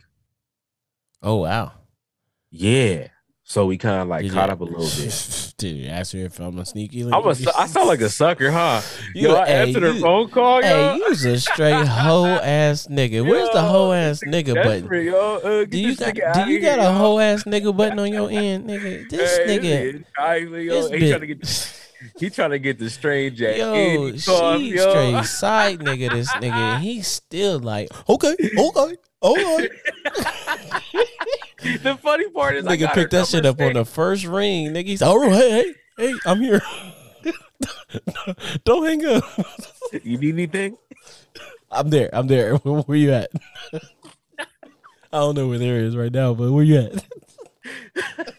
[1.23, 1.71] Oh wow.
[2.52, 3.08] Yeah,
[3.43, 5.54] so we kind of like Did caught you- up a little bit.
[5.58, 7.02] Did you ask her if I'm a sneaky?
[7.04, 8.82] I'm a, I sound like a sucker, huh?
[9.15, 10.95] You- Yo, I hey, answered her phone call, Hey, yo.
[10.95, 13.26] you was a straight hoe ass nigga.
[13.26, 15.06] Where's the Yo, hoe ass nigga button?
[15.06, 15.38] Yo.
[15.38, 16.19] Uh, Do you got do
[16.52, 16.93] you got here, a yo.
[16.93, 19.10] hoe ass nigga button on your end, nigga?
[19.10, 21.47] This Hey, nigga, nigga, yo, this he trying to bit, get
[22.19, 24.89] he trying to get the strange at yo, she cost, yo.
[24.89, 26.12] straight side nigga.
[26.12, 29.69] This nigga, he's still like, okay, okay, okay.
[31.83, 34.67] the funny part is, I nigga picked that shit up number on the first ring.
[34.67, 36.62] Nigga, he's all right, hey, hey, hey, I'm here.
[38.63, 39.23] Don't hang up.
[40.03, 40.77] You need anything?
[41.71, 42.10] I'm there.
[42.13, 42.55] I'm there.
[42.57, 43.31] Where you at?
[45.12, 48.33] I don't know where there is right now, but where you at?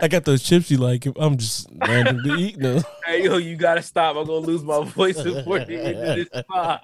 [0.00, 1.06] I got those chips you like.
[1.16, 2.82] I'm just randomly eating them.
[3.04, 4.16] Hey, yo, you gotta stop.
[4.16, 6.82] I'm gonna lose my voice before you get into this spot.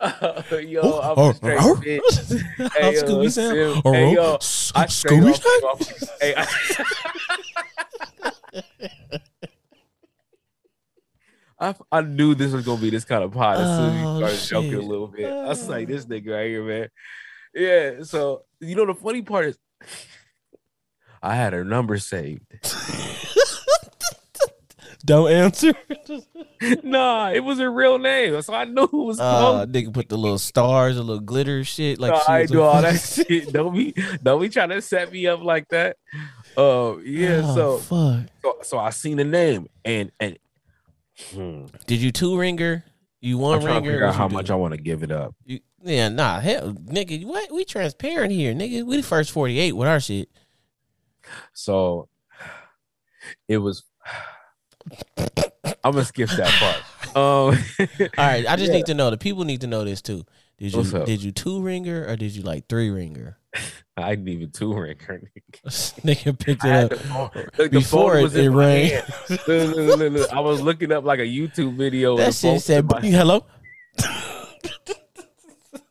[0.00, 2.42] Uh, yo, I'm a straight bitch.
[2.58, 3.82] How Hey, yo, Scooby Sim.
[3.82, 3.94] sound?
[3.96, 6.34] Hey, yo, I Scooby off- Hey,
[11.58, 14.18] I, I, knew this was gonna be this kind of pod as soon as Oh,
[14.18, 15.32] you started joking a little bit.
[15.32, 16.88] I was like, this nigga right here, man.
[17.54, 18.02] Yeah.
[18.02, 19.58] So you know the funny part is,
[21.26, 22.44] I had her number saved.
[25.04, 25.72] Don't answer.
[26.82, 29.20] nah, it was her real name, so I knew it was.
[29.20, 29.66] Uh, close.
[29.66, 31.98] nigga put the little stars, the little glitter shit.
[31.98, 33.52] Like No, I do all that shit.
[33.52, 35.96] Don't be, don't be trying to set me up like that.
[36.56, 37.42] Uh, yeah.
[37.44, 38.26] Oh, so, fuck.
[38.42, 40.38] so, so I seen the name, and and
[41.32, 42.84] hmm, Did you two ringer?
[43.20, 43.80] You I'm one to ringer?
[43.80, 44.34] figure out how do?
[44.34, 45.34] much I want to give it up.
[45.44, 47.52] You, yeah, nah, hell, nigga, what?
[47.52, 48.84] We transparent here, nigga.
[48.84, 50.28] We the first forty eight with our shit.
[51.52, 52.08] So
[53.48, 53.84] it was.
[55.84, 56.82] I'm gonna skip that part.
[57.16, 57.56] Um, All
[58.18, 58.76] right, I just Yeah.
[58.76, 59.08] need to know.
[59.08, 60.24] The people need to know this too.
[60.58, 63.38] Did you did you two ringer or did you like three ringer?
[63.96, 65.30] I didn't even two ringer.
[65.66, 66.90] nigga picked it up.
[66.90, 69.02] the look, before phone it- it rang.
[69.30, 70.30] Look, look, look, look, look.
[70.32, 72.18] I was looking up like a YouTube video.
[72.18, 73.46] That shit said, my- "Hello."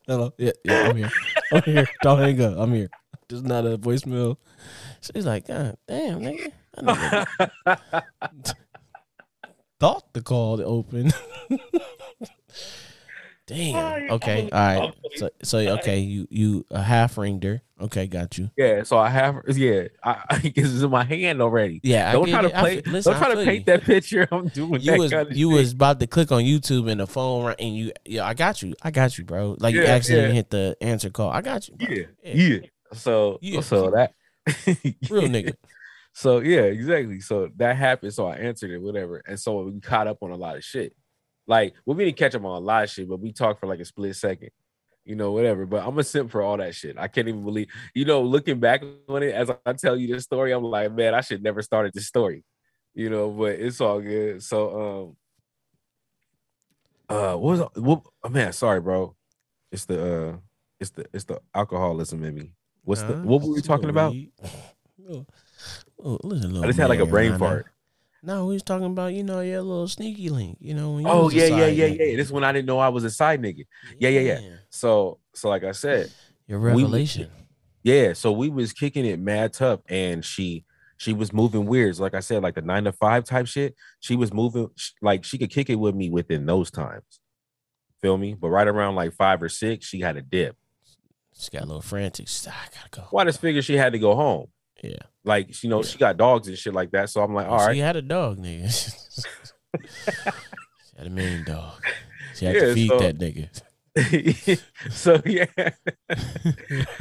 [0.07, 0.31] Hello.
[0.37, 1.11] Yeah, yeah, I'm here.
[1.51, 1.85] I'm here.
[2.03, 2.57] Don't hang up.
[2.59, 2.89] I'm here.
[3.29, 4.37] Just not a voicemail.
[5.13, 6.51] She's like, God damn, nigga.
[6.77, 8.03] I nigga
[9.79, 11.11] thought the call to open.
[13.47, 13.75] Damn.
[14.09, 14.49] Oh, okay.
[14.51, 14.93] All right.
[15.17, 17.61] So, so okay, you you a half ringer.
[17.79, 18.49] Okay, got you.
[18.57, 19.35] yeah, so I have.
[19.49, 21.79] Yeah, I, I it's in my hand already.
[21.83, 22.55] Yeah, Don't try to it.
[22.55, 22.81] I play.
[22.81, 23.65] feel- listen, don't try to paint you.
[23.65, 24.27] that picture.
[24.31, 25.59] I'm doing You that was kind of you shit.
[25.59, 28.63] was about to click on YouTube and the phone rang and you yeah I got
[28.63, 30.33] you I got you bro like you Yeah, accidentally yeah.
[30.35, 31.87] hit the answer call I got you bro.
[31.87, 32.33] Yeah, Yeah.
[32.33, 32.59] yeah.
[32.93, 33.61] So, Yeah.
[33.61, 34.13] so that
[35.09, 35.53] real nigga
[36.13, 37.19] So yeah, exactly.
[37.21, 38.13] So that happened.
[38.13, 39.17] So I answered it, whatever.
[39.27, 40.95] And so we caught up on a lot of shit.
[41.47, 43.67] Like, well, we didn't catch up on a lot of shit, but we talked for
[43.67, 44.49] like a split second.
[45.05, 45.65] you know, whatever.
[45.65, 46.97] But I'm a simp for all that shit.
[46.97, 50.23] I can't even believe, you know, looking back on it as I tell you this
[50.23, 52.43] story, I'm like, man, I should never started this story,
[52.95, 53.29] you know.
[53.29, 54.43] But it's all good.
[54.43, 55.15] So,
[57.09, 58.01] um, uh, what was what?
[58.23, 59.15] Oh, man, sorry, bro.
[59.71, 60.37] It's the uh,
[60.79, 62.51] it's the it's the alcoholism in me.
[62.85, 64.13] What's the what were we talking about?
[65.07, 65.25] Oh,
[66.03, 67.67] oh, listen, I just had like a brain fart.
[68.23, 70.57] No, we was talking about you know your little sneaky link.
[70.59, 70.93] You know.
[70.93, 72.11] When you Oh yeah, yeah, yeah, nigga.
[72.11, 72.15] yeah.
[72.17, 73.65] This one I didn't know I was a side nigga.
[73.99, 74.55] Yeah, yeah, yeah.
[74.69, 76.11] So so like I said,
[76.47, 77.29] Your we- revelation.
[77.83, 80.65] Yeah, so we was kicking it mad tough, and she
[80.97, 81.99] she was moving weird.
[81.99, 83.75] Like I said, like the nine to five type shit.
[83.99, 84.69] She was moving
[85.03, 87.19] like she could kick it with me within those times.
[88.01, 88.33] Feel me?
[88.33, 90.55] But right around like five or six, she had a dip.
[91.35, 92.27] Just got a little frantic.
[92.27, 93.07] She's like, I gotta go.
[93.11, 94.47] Well, I just figured she had to go home.
[94.83, 94.97] Yeah.
[95.23, 95.87] Like you know, Yeah.
[95.87, 97.09] she got dogs and shit like that.
[97.09, 98.71] So I'm like, all She right, had a dog, nigga.
[99.73, 101.73] she had a mean dog.
[102.35, 103.49] She had Yeah, to feed so- that nigga.
[104.91, 105.45] so yeah.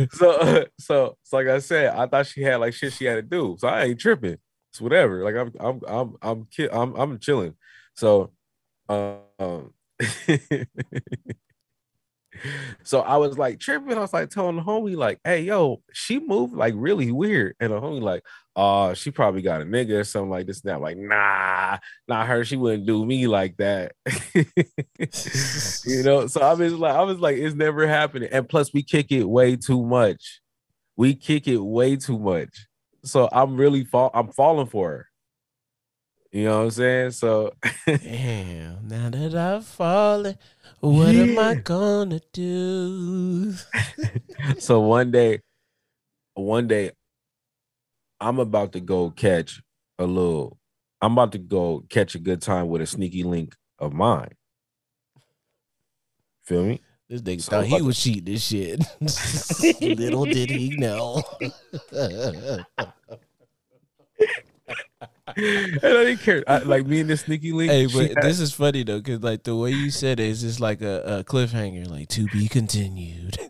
[0.13, 3.17] so uh, so so like I said, I thought she had like shit she had
[3.17, 3.57] to do.
[3.59, 4.39] So I ain't tripping.
[4.71, 5.25] It's whatever.
[5.25, 7.55] Like I'm I'm I'm I'm ki- I'm I'm chilling.
[7.95, 8.31] So
[8.89, 9.73] um
[12.83, 13.97] so I was like tripping.
[13.97, 17.57] I was like telling the homie, like, hey yo, she moved like really weird.
[17.61, 18.23] And the homie, like,
[18.57, 20.65] uh, she probably got a nigga or something like this.
[20.65, 22.45] I'm like, nah, not her.
[22.45, 23.93] She wouldn't do me like that.
[25.87, 28.83] you know so i was like i was like it's never happening and plus we
[28.83, 30.41] kick it way too much
[30.97, 32.67] we kick it way too much
[33.05, 35.09] so i'm really fall i'm falling for her
[36.35, 37.53] you know what i'm saying so
[37.87, 38.89] Damn.
[38.89, 40.37] Now that I've fallen,
[40.81, 43.55] what am I gonna do?
[44.59, 45.41] so one day
[46.35, 46.91] one day
[48.21, 49.63] i'm about to go catch
[49.99, 50.59] a little
[51.01, 54.35] i'm about to go catch a good time with a sneaky link of mine
[56.43, 58.81] feel me This nigga So thought he was cheating this shit.
[59.99, 61.23] Little did he know.
[65.37, 68.53] And i didn't care I, like me and this sneaky link hey, but this is
[68.53, 71.89] funny though, cause like the way you said it is just like a, a cliffhanger,
[71.89, 73.39] like to be continued.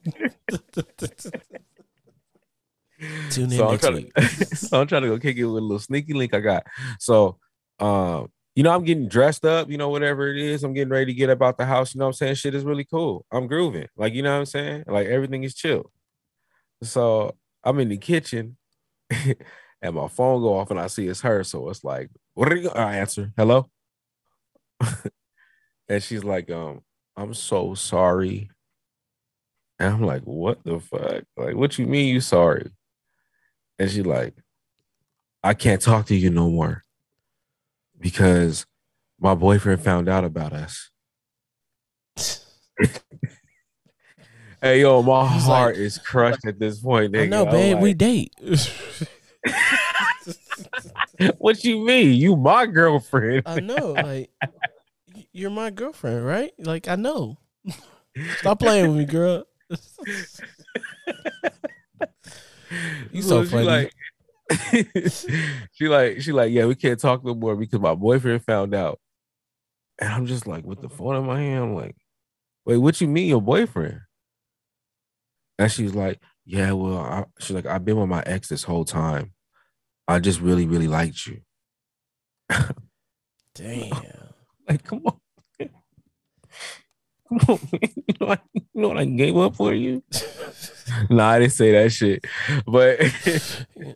[3.30, 4.14] Tune in So I'm trying week.
[4.14, 6.64] to, so I'm trying to go kick it with a little sneaky link I got.
[6.98, 7.38] So,
[7.80, 10.62] um, you know, I'm getting dressed up, you know, whatever it is.
[10.62, 11.94] I'm getting ready to get up out the house.
[11.94, 12.36] You know what I'm saying?
[12.36, 13.26] Shit is really cool.
[13.32, 13.88] I'm grooving.
[13.96, 14.84] Like, you know what I'm saying?
[14.86, 15.90] Like everything is chill.
[16.82, 18.56] So I'm in the kitchen
[19.84, 21.44] and my phone go off and I see it's her.
[21.44, 23.32] So it's like, what are you I answer?
[23.36, 23.68] Hello?
[25.88, 26.80] and she's like, um,
[27.16, 28.50] I'm so sorry.
[29.78, 31.24] And I'm like, what the fuck?
[31.36, 32.70] Like, what you mean you sorry?
[33.78, 34.34] And she like,
[35.42, 36.82] I can't talk to you no more
[38.00, 38.64] because
[39.20, 40.90] my boyfriend found out about us.
[44.62, 47.14] Hey yo, my He's heart like- is crushed at this point.
[47.14, 47.28] I Nigga.
[47.28, 47.80] know, babe.
[47.80, 48.32] we date.
[51.38, 52.14] what you mean?
[52.14, 53.42] You my girlfriend?
[53.46, 53.92] I know.
[53.92, 54.30] Like,
[55.32, 56.52] you're my girlfriend, right?
[56.58, 57.38] Like, I know.
[58.38, 59.44] Stop playing with me, girl.
[63.12, 63.64] You so she funny.
[63.64, 63.92] Like,
[65.72, 69.00] she like she like yeah, we can't talk no more because my boyfriend found out.
[69.98, 70.96] And I'm just like with the mm-hmm.
[70.96, 71.96] phone in my hand, I'm like,
[72.64, 74.00] wait, what you mean your boyfriend?
[75.58, 78.84] And she's like, yeah, well, I, she's like, I've been with my ex this whole
[78.84, 79.32] time.
[80.06, 81.40] I just really, really liked you.
[83.54, 83.90] Damn.
[84.66, 85.18] Like, come on.
[87.28, 87.90] Come on, man.
[88.08, 90.02] You know, I, you know what I gave up for you?
[91.10, 92.24] nah, I didn't say that shit.
[92.66, 93.00] But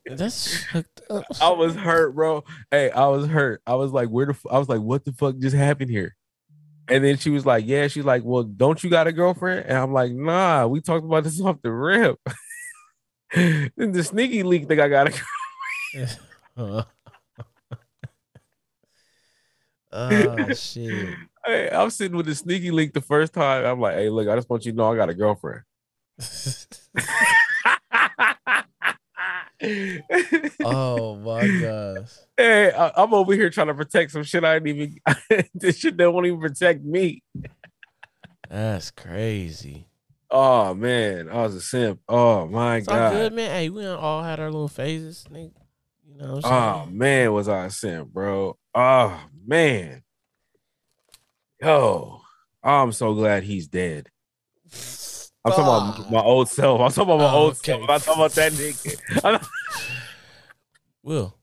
[0.05, 0.63] That's.
[1.41, 2.45] I was hurt, bro.
[2.71, 3.63] Hey, I was hurt.
[3.67, 4.47] I was like, where the f-?
[4.51, 6.17] I was like, what the fuck just happened here?
[6.89, 7.89] And then she was like, yeah.
[7.89, 9.67] She's like, well, don't you got a girlfriend?
[9.67, 12.19] And I'm like, nah, we talked about this off the rip.
[13.35, 15.13] then the sneaky leak think I got a
[19.93, 21.15] oh shit.
[21.45, 23.65] Hey, I'm sitting with the sneaky link the first time.
[23.65, 25.63] I'm like, hey, look, I just want you to know I got a girlfriend.
[30.65, 32.11] oh my gosh.
[32.37, 35.47] Hey, I, I'm over here trying to protect some shit I didn't even.
[35.55, 37.23] this shit that won't even protect me.
[38.49, 39.89] That's crazy.
[40.31, 42.01] Oh man, I was a simp.
[42.09, 43.13] Oh my It's god.
[43.13, 43.51] good, man.
[43.51, 45.53] Hey, we all had our little phases, nigga.
[46.07, 48.57] You know what Oh man, was I a simp, bro?
[48.75, 50.03] Oh man.
[51.61, 52.21] Yo,
[52.63, 54.11] I'm so glad he's dead.
[55.45, 56.81] I'm talking about my old self.
[56.81, 57.73] I'm talking about my Oh, old okay.
[57.73, 57.83] self.
[57.89, 59.23] I'm talking about that nigga.
[59.23, 59.47] Not-
[61.03, 61.35] Will.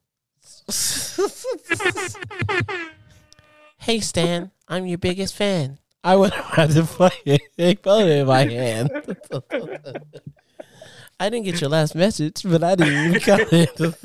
[3.80, 5.80] hey Stan, I'm your biggest fan.
[6.04, 8.90] I would have had to fucking take photo in my hand.
[11.20, 13.72] I didn't get your last message, but I didn't even cut it.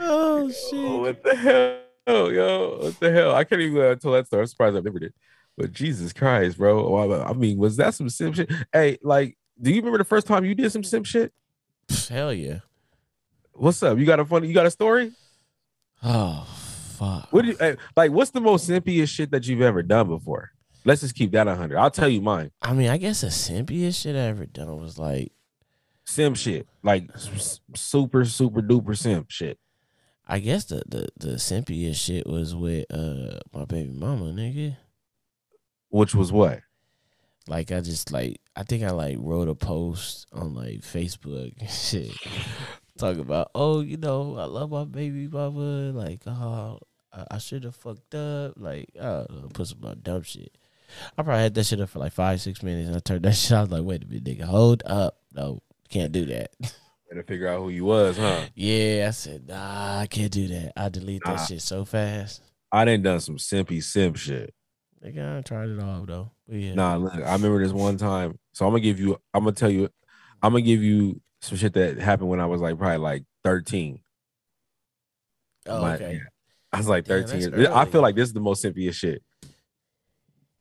[0.00, 0.74] oh shit!
[0.74, 2.78] Oh, what the hell, Oh yo?
[2.82, 3.34] What the hell?
[3.34, 4.42] I can't even uh, tell that story.
[4.42, 5.14] I'm surprised I never it.
[5.56, 7.22] But Jesus Christ, bro.
[7.22, 8.50] I mean, was that some sim shit?
[8.72, 11.32] Hey, like, do you remember the first time you did some sim shit?
[12.08, 12.60] Hell yeah.
[13.52, 13.98] What's up?
[13.98, 14.48] You got a funny?
[14.48, 15.12] You got a story?
[16.02, 16.46] Oh
[16.98, 17.32] fuck.
[17.32, 18.10] What do you like?
[18.12, 20.50] What's the most simpiest shit that you've ever done before?
[20.84, 21.78] Let's just keep that hundred.
[21.78, 22.50] I'll tell you mine.
[22.60, 25.32] I mean, I guess the simpiest shit I ever done was like
[26.04, 27.10] sim shit, like
[27.74, 29.58] super super duper simp shit.
[30.28, 34.76] I guess the the the simpiest shit was with uh my baby mama, nigga.
[35.88, 36.60] Which was what?
[37.48, 42.12] Like I just like I think I like wrote a post on like Facebook shit.
[42.98, 46.80] Talk about oh you know I love my baby mama like oh
[47.12, 50.56] I, I should have fucked up like I don't put some dumb shit.
[51.16, 53.32] I probably had that shit up for like five six minutes and I turned that
[53.36, 53.52] shit.
[53.52, 56.50] I was like wait a minute nigga hold up no can't do that.
[57.08, 58.46] Had to figure out who you was, huh?
[58.56, 60.72] yeah I said nah I can't do that.
[60.76, 62.42] I delete that shit so fast.
[62.72, 64.52] I done done some simpy simp shit.
[65.06, 66.30] I tried it all though.
[66.48, 66.74] But yeah.
[66.74, 68.38] Nah, look, I remember this one time.
[68.52, 69.18] So I'm gonna give you.
[69.32, 69.88] I'm gonna tell you.
[70.42, 74.00] I'm gonna give you some shit that happened when I was like probably like 13.
[75.68, 76.20] oh, my- okay.
[76.72, 77.68] I was like 13 that's years.
[77.68, 79.22] I feel like this is the most simpiest shit.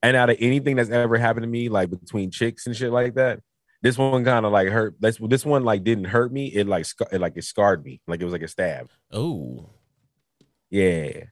[0.02, 3.16] And out of anything that's ever happened to me, like between chicks and shit like
[3.16, 3.40] that,
[3.82, 4.96] this one kind of like hurt.
[5.00, 6.46] This this one like didn't hurt me.
[6.48, 8.02] It like scar- it like it scarred me.
[8.08, 8.92] Like it was like a stab.
[9.12, 9.70] Oh.
[10.70, 11.24] Yeah.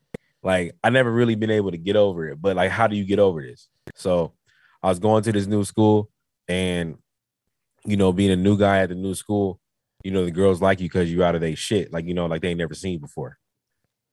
[0.44, 2.42] Like I never really been able to get over it.
[2.42, 3.70] But like, how do you get over this?
[3.96, 4.34] So
[4.82, 6.10] I was going to this new school
[6.48, 6.98] and
[7.86, 9.60] you know, being a new guy at the new school,
[10.04, 11.92] you know, the girls like you because you out of their shit.
[11.92, 13.38] Like, you know, like they ain't never seen before.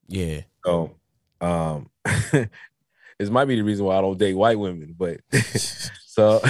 [0.09, 0.43] Yeah.
[0.65, 0.97] So
[1.41, 6.41] um this might be the reason why I don't date white women, but so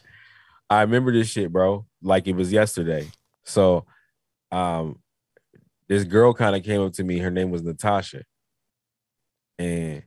[0.70, 3.08] I remember this shit, bro, like it was yesterday.
[3.44, 3.86] So
[4.50, 4.98] um
[5.88, 7.18] this girl kind of came up to me.
[7.18, 8.22] Her name was Natasha.
[9.58, 10.02] And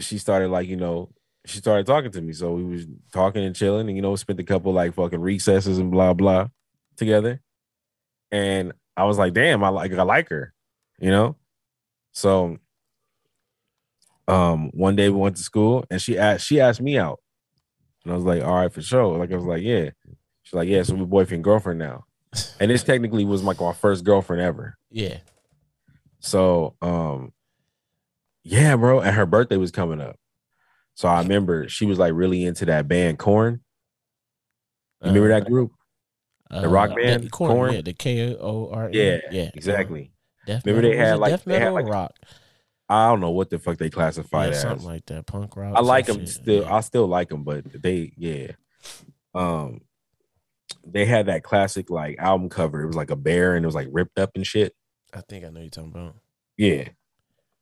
[0.00, 1.10] she started like, you know,
[1.46, 2.32] she started talking to me.
[2.32, 5.78] So we was talking and chilling and you know, spent a couple like fucking recesses
[5.78, 6.48] and blah blah
[6.96, 7.40] together.
[8.30, 10.52] And I was like, damn, I like I like her,
[10.98, 11.36] you know?
[12.12, 12.58] So
[14.26, 17.20] um one day we went to school and she asked she asked me out.
[18.04, 19.16] And I was like, all right, for sure.
[19.16, 19.90] Like I was like, yeah.
[20.42, 22.04] She's like, yeah, so we're boyfriend girlfriend now.
[22.60, 24.76] And this technically was like my first girlfriend ever.
[24.90, 25.18] Yeah.
[26.20, 27.32] So um
[28.50, 29.00] yeah, bro.
[29.00, 30.16] And her birthday was coming up.
[30.94, 33.60] So I remember she was like really into that band Korn.
[35.02, 35.72] You remember that group?
[36.50, 37.74] The rock band, Uh, Korn?
[37.74, 38.86] Yeah, the K O R.
[38.86, 38.92] N.
[38.94, 40.10] Yeah, yeah, Exactly.
[40.46, 41.20] Death Remember they metal?
[41.20, 42.12] Was had, like- they had, like, rock.
[42.88, 44.62] I don't know what the fuck they classified Yeah, as.
[44.62, 45.26] something like that.
[45.26, 45.76] Punk rock.
[45.76, 46.62] I like them shit, still.
[46.62, 46.74] yeah.
[46.74, 48.52] I still like them, but they yeah.
[49.34, 49.82] Um
[50.86, 52.80] they had that classic like album cover.
[52.82, 54.74] It was like a bear and it was like ripped up and shit.
[55.12, 56.16] I think I know you're talking about.
[56.56, 56.88] Yeah.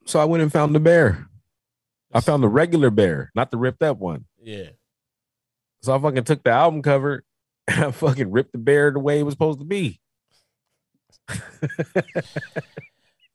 [0.07, 1.27] So I went and found the bear.
[2.12, 4.25] I found the regular bear, not the ripped up one.
[4.42, 4.69] Yeah.
[5.83, 7.25] So I fucking took the album cover
[7.69, 10.01] and I fucking ripped the bear the way it was supposed to be.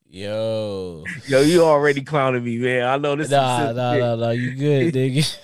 [0.10, 1.04] Yo.
[1.28, 2.84] Yo, you already clowning me, man.
[2.86, 4.02] I know this is Nah, some nah, shit.
[4.02, 4.30] nah, nah.
[4.32, 5.38] You good, nigga?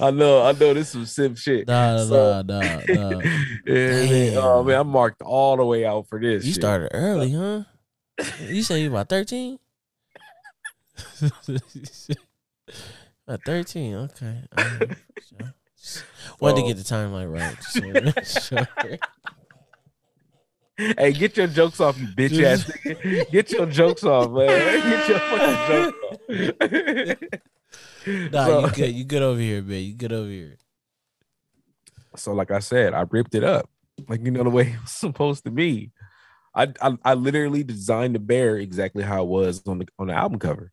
[0.00, 1.66] I know, I know this is some simp shit.
[1.66, 3.20] Nah, So- nah, nah, nah.
[3.66, 4.36] Yeah, man.
[4.36, 6.44] Oh man, I'm marked all the way out for this.
[6.44, 6.60] You shit.
[6.62, 7.62] started early, huh?
[8.42, 9.58] You say you about 13?
[11.20, 12.12] About
[13.28, 14.42] uh, 13, okay.
[15.84, 16.04] Sure.
[16.38, 17.56] Wanted to get the timeline right.
[18.24, 18.68] Sure.
[20.96, 23.30] Hey, get your jokes off, you bitch ass nigga.
[23.32, 24.46] Get your jokes off, man.
[24.48, 25.98] Get your fucking jokes
[27.20, 27.40] off.
[28.06, 28.94] Nah, so, you good.
[28.94, 29.82] You good over here, man.
[29.82, 30.56] You good over here.
[32.16, 33.68] so, like I said, I ripped it up,
[34.08, 35.90] like you know the way it was supposed to be.
[36.54, 40.14] I, I I literally designed the bear exactly how it was on the on the
[40.14, 40.72] album cover.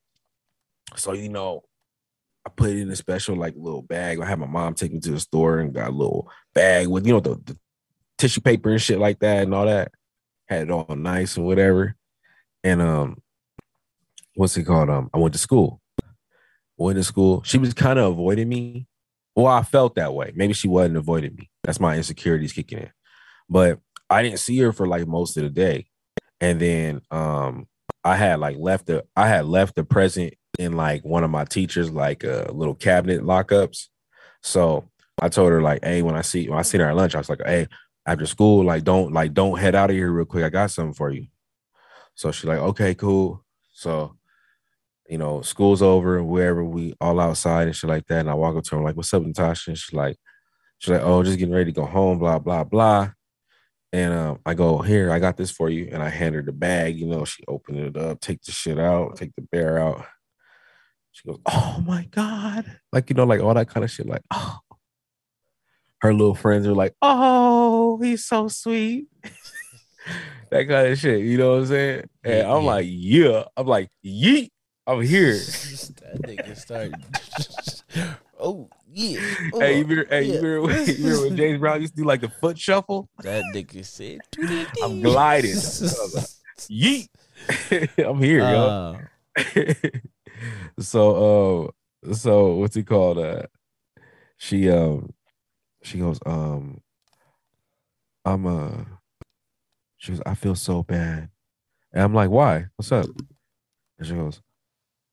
[0.95, 1.63] So you know,
[2.45, 4.19] I put it in a special like little bag.
[4.19, 7.05] I had my mom take me to the store and got a little bag with
[7.05, 7.57] you know the, the
[8.17, 9.91] tissue paper and shit like that and all that.
[10.47, 11.95] Had it all nice and whatever.
[12.63, 13.21] And um,
[14.35, 14.89] what's it called?
[14.89, 15.81] Um, I went to school.
[16.77, 17.43] Went to school.
[17.43, 18.87] She was kind of avoiding me.
[19.35, 20.31] Well, I felt that way.
[20.35, 21.49] Maybe she wasn't avoiding me.
[21.63, 22.91] That's my insecurities kicking in.
[23.49, 23.79] But
[24.09, 25.87] I didn't see her for like most of the day.
[26.41, 27.67] And then um
[28.03, 31.45] I had like left the I had left the present in like one of my
[31.45, 33.87] teachers like uh, little cabinet lockups.
[34.43, 34.89] So
[35.19, 37.19] I told her like, hey, when I see when I seen her at lunch, I
[37.19, 37.67] was like, hey,
[38.05, 40.43] after school, like don't like don't head out of here real quick.
[40.43, 41.27] I got something for you.
[42.13, 43.43] So she's like, okay, cool.
[43.73, 44.17] So
[45.09, 48.19] you know, school's over, wherever we all outside and shit like that.
[48.19, 49.71] And I walk up to her, I'm like, what's up, Natasha?
[49.71, 50.17] And she's like,
[50.77, 53.11] she's like, oh, just getting ready to go home, blah, blah, blah.
[53.91, 55.89] And um, I go, here, I got this for you.
[55.91, 58.77] And I hand her the bag, you know, she opened it up, take the shit
[58.77, 60.05] out, take the bear out.
[61.11, 62.79] She goes, oh my God.
[62.93, 64.05] Like, you know, like all that kind of shit.
[64.07, 64.59] Like, oh.
[66.01, 69.07] Her little friends are like, oh, he's so sweet.
[70.49, 71.19] that kind of shit.
[71.25, 72.03] You know what I'm saying?
[72.23, 72.69] And Yeah, I'm yeah.
[72.69, 73.43] like, yeah.
[73.57, 74.49] I'm like, yeet.
[74.87, 75.33] I'm here.
[75.33, 76.95] that nigga started.
[78.39, 79.19] oh yeah.
[79.53, 82.01] Oh, hey, you remember, hey, you remember, when- you remember when James Brown used to
[82.01, 83.09] do like the foot shuffle?
[83.21, 84.19] That nigga said.
[84.83, 85.51] I'm gliding.
[85.51, 87.09] Yeet.
[88.03, 88.45] I'm here, yo.
[88.55, 88.97] Uh,
[90.79, 91.71] So
[92.05, 93.17] uh so what's he called?
[93.17, 93.43] Uh
[94.37, 95.13] she um
[95.83, 96.81] she goes, um
[98.25, 98.83] I'm uh
[99.97, 101.29] she goes, I feel so bad.
[101.91, 102.67] And I'm like, why?
[102.75, 103.05] What's up?
[103.97, 104.41] And she goes,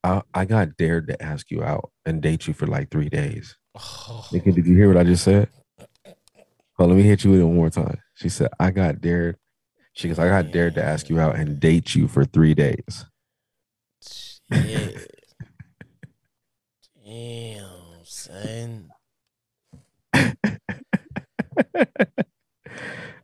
[0.03, 3.57] I, I got dared to ask you out and date you for like three days.
[3.75, 5.49] oh, Nigga, did you hear what I just said?
[6.77, 7.97] Hold, let me hit you with it one more time.
[8.15, 9.37] She said, I got dared.
[9.93, 13.05] She goes, I got dared to ask you out and date you for three days.
[14.51, 14.89] yeah.
[17.07, 17.63] Damn,
[18.03, 18.89] son.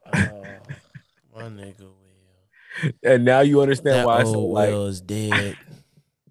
[0.05, 0.61] Oh,
[1.35, 2.91] my nigga Will.
[3.03, 5.57] And now you understand That why I said like Will is dead.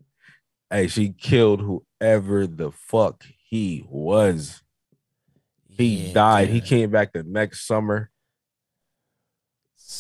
[0.71, 1.61] hey, she killed
[2.01, 4.63] whoever the fuck he was.
[5.69, 6.49] He Yeah, died.
[6.49, 8.11] He came back the next summer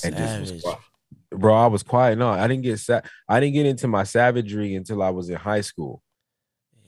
[0.03, 0.63] and just was Savage.
[0.63, 0.79] quiet.
[1.31, 2.17] Bro, I was quiet.
[2.17, 5.37] No, I didn't get sa- I didn't get into my savagery until I was in
[5.37, 6.03] high school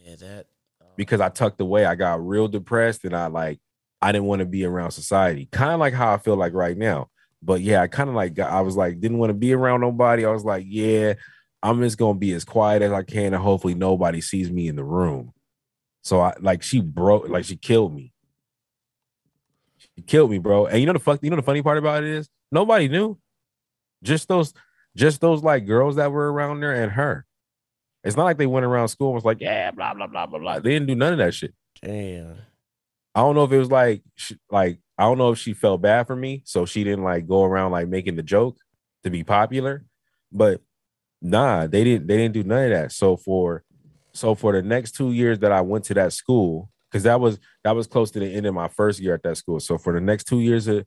[0.02, 0.46] Yeah, that.
[0.96, 1.84] Because I tucked away.
[1.84, 3.60] I got real depressed and I like
[4.00, 5.48] I didn't want to be around society.
[5.50, 7.08] Kind of like how I feel like right now.
[7.42, 10.24] But yeah, I kind of like I was like didn't want to be around nobody.
[10.24, 11.14] I was like, yeah,
[11.62, 14.76] I'm just gonna be as quiet as I can and hopefully nobody sees me in
[14.76, 15.32] the room.
[16.02, 18.12] So I like she broke like she killed me.
[19.96, 20.66] She killed me, bro.
[20.66, 23.18] And you know the fuck, you know the funny part about it is nobody knew.
[24.02, 24.52] Just those,
[24.96, 27.24] just those like girls that were around there and her.
[28.04, 30.38] It's not like they went around school and was like, yeah, blah, blah, blah, blah,
[30.38, 30.58] blah.
[30.58, 31.54] They didn't do none of that shit.
[31.82, 32.36] Damn.
[33.14, 35.80] I don't know if it was like, she, like, I don't know if she felt
[35.80, 36.42] bad for me.
[36.44, 38.58] So she didn't like go around like making the joke
[39.04, 39.84] to be popular.
[40.30, 40.60] But
[41.22, 42.92] nah, they didn't, they didn't do none of that.
[42.92, 43.64] So for,
[44.12, 47.38] so for the next two years that I went to that school, because that was,
[47.64, 49.60] that was close to the end of my first year at that school.
[49.60, 50.84] So for the next two years of,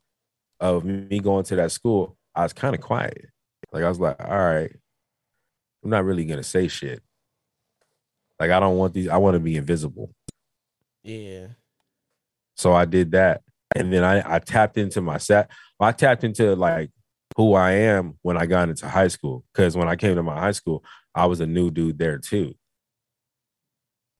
[0.59, 3.25] of me going to that school, I was kind of quiet.
[3.71, 4.71] Like I was like, all right,
[5.83, 7.01] I'm not really gonna say shit.
[8.39, 10.11] Like I don't want these, I want to be invisible.
[11.03, 11.47] Yeah.
[12.55, 13.41] So I did that.
[13.75, 15.49] And then I, I tapped into my set.
[15.79, 16.89] I tapped into like
[17.35, 19.43] who I am when I got into high school.
[19.53, 20.83] Cause when I came to my high school,
[21.13, 22.55] I was a new dude there too.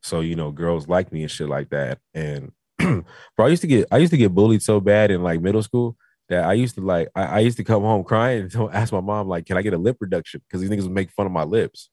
[0.03, 1.99] So, you know, girls like me and shit like that.
[2.13, 3.03] And bro,
[3.39, 5.97] I used to get I used to get bullied so bad in like middle school
[6.30, 9.01] that I used to like I, I used to come home crying and ask my
[9.01, 10.41] mom, like, can I get a lip reduction?
[10.47, 11.89] Because these niggas would make fun of my lips.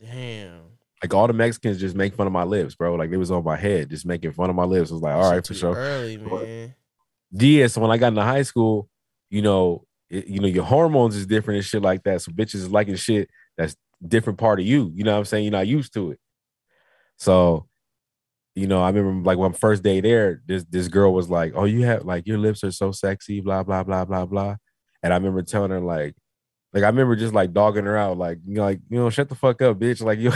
[0.00, 0.73] Damn.
[1.04, 2.94] Like all the Mexicans just make fun of my lips, bro.
[2.94, 4.90] Like it was on my head, just making fun of my lips.
[4.90, 5.74] I was like, all right, for sure.
[5.76, 6.74] Early, man.
[7.30, 8.88] Yeah, so when I got into high school,
[9.28, 12.22] you know, it, you know, your hormones is different and shit like that.
[12.22, 13.28] So bitches is liking shit
[13.58, 13.76] that's
[14.08, 14.90] different part of you.
[14.94, 15.44] You know what I'm saying?
[15.44, 16.18] You're not used to it.
[17.18, 17.68] So,
[18.54, 21.66] you know, I remember like when first day there, this this girl was like, "Oh,
[21.66, 24.56] you have like your lips are so sexy, blah blah blah blah blah,"
[25.02, 26.14] and I remember telling her like,
[26.72, 29.28] like I remember just like dogging her out, like you know, like you know, shut
[29.28, 30.32] the fuck up, bitch, like you,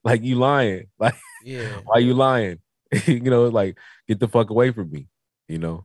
[0.04, 1.14] like you lying, like
[1.44, 1.80] Yeah.
[1.84, 2.58] why you lying?
[3.06, 3.78] you know, like
[4.08, 5.08] get the fuck away from me,
[5.48, 5.84] you know.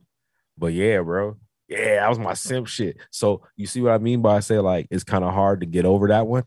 [0.56, 1.36] But yeah, bro.
[1.68, 2.96] Yeah, that was my simp shit.
[3.10, 5.66] So you see what I mean by I say like it's kind of hard to
[5.66, 6.44] get over that one.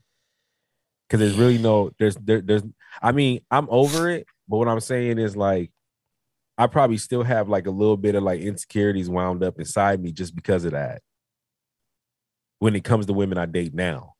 [1.09, 2.63] Cause there's really no there's there, there's
[3.01, 5.71] I mean, I'm over it, but what I'm saying is like
[6.57, 10.11] I probably still have like a little bit of like insecurities wound up inside me
[10.11, 11.01] just because of that.
[12.59, 14.13] When it comes to women I date now.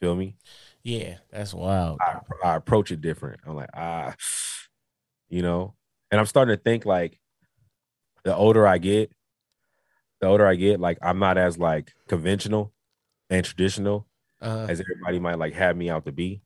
[0.00, 0.36] Feel me?
[0.84, 1.16] Yeah.
[1.30, 1.98] That's wild.
[2.00, 3.40] I, I approach it different.
[3.46, 4.14] I'm like, ah,
[5.28, 5.74] you know,
[6.10, 7.18] and I'm starting to think like
[8.24, 9.12] the older I get,
[10.20, 12.72] the older I get, like I'm not as like conventional
[13.30, 14.06] and traditional
[14.40, 16.42] Uh, as everybody might like have me out to be.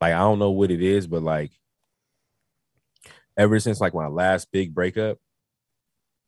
[0.00, 1.52] Like I don't know what it is, but like
[3.36, 5.18] ever since like my last big breakup,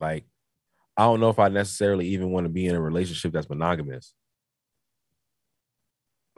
[0.00, 0.24] like
[0.96, 4.14] I don't know if I necessarily even want to be in a relationship that's monogamous.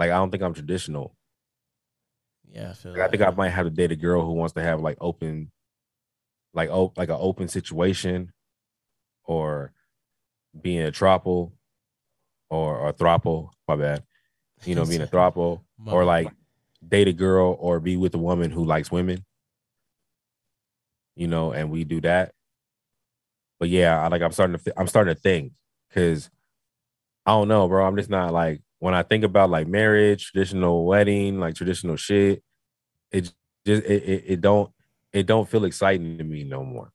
[0.00, 1.14] Like I don't think I'm traditional.
[2.50, 2.92] yeah, I feel.
[2.92, 4.96] Like, I think I might have to date a girl who wants to have like
[4.98, 5.52] open,
[6.54, 8.32] like op- like an open situation,
[9.24, 9.74] or
[10.58, 11.52] being a tropo,
[12.48, 13.50] or or throuple.
[13.68, 14.02] My bad.
[14.64, 16.32] You know, being a throuple, or like
[16.88, 19.22] date a girl or be with a woman who likes women.
[21.14, 22.32] You know, and we do that.
[23.58, 25.52] But yeah, I like I'm starting to I'm starting to think
[25.90, 26.30] because
[27.26, 27.86] I don't know, bro.
[27.86, 32.42] I'm just not like when I think about like marriage, traditional wedding, like traditional shit.
[33.12, 33.32] It
[33.64, 34.72] just it, it, it don't
[35.12, 36.90] it don't feel exciting to me no more.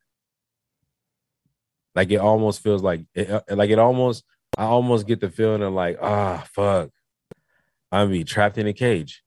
[1.93, 4.25] Like it almost feels like it, uh, like it almost
[4.57, 6.89] I almost get the feeling of like ah fuck,
[7.91, 9.23] I'm be trapped in a cage,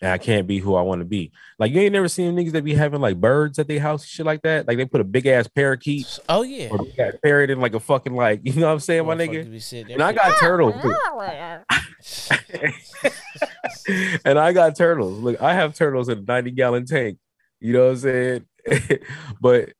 [0.00, 1.32] and I can't be who I want to be.
[1.58, 4.08] Like you ain't never seen niggas that be having like birds at their house, and
[4.08, 4.68] shit like that.
[4.68, 6.18] Like they put a big ass parakeet.
[6.28, 8.80] Oh yeah, or big ass parrot in like a fucking like you know what I'm
[8.80, 9.92] saying, my nigga.
[9.92, 10.74] And I got oh, turtles.
[14.24, 15.18] and I got turtles.
[15.20, 17.18] Look, I have turtles in a 90 gallon tank.
[17.60, 18.44] You know what I'm saying?
[19.40, 19.70] but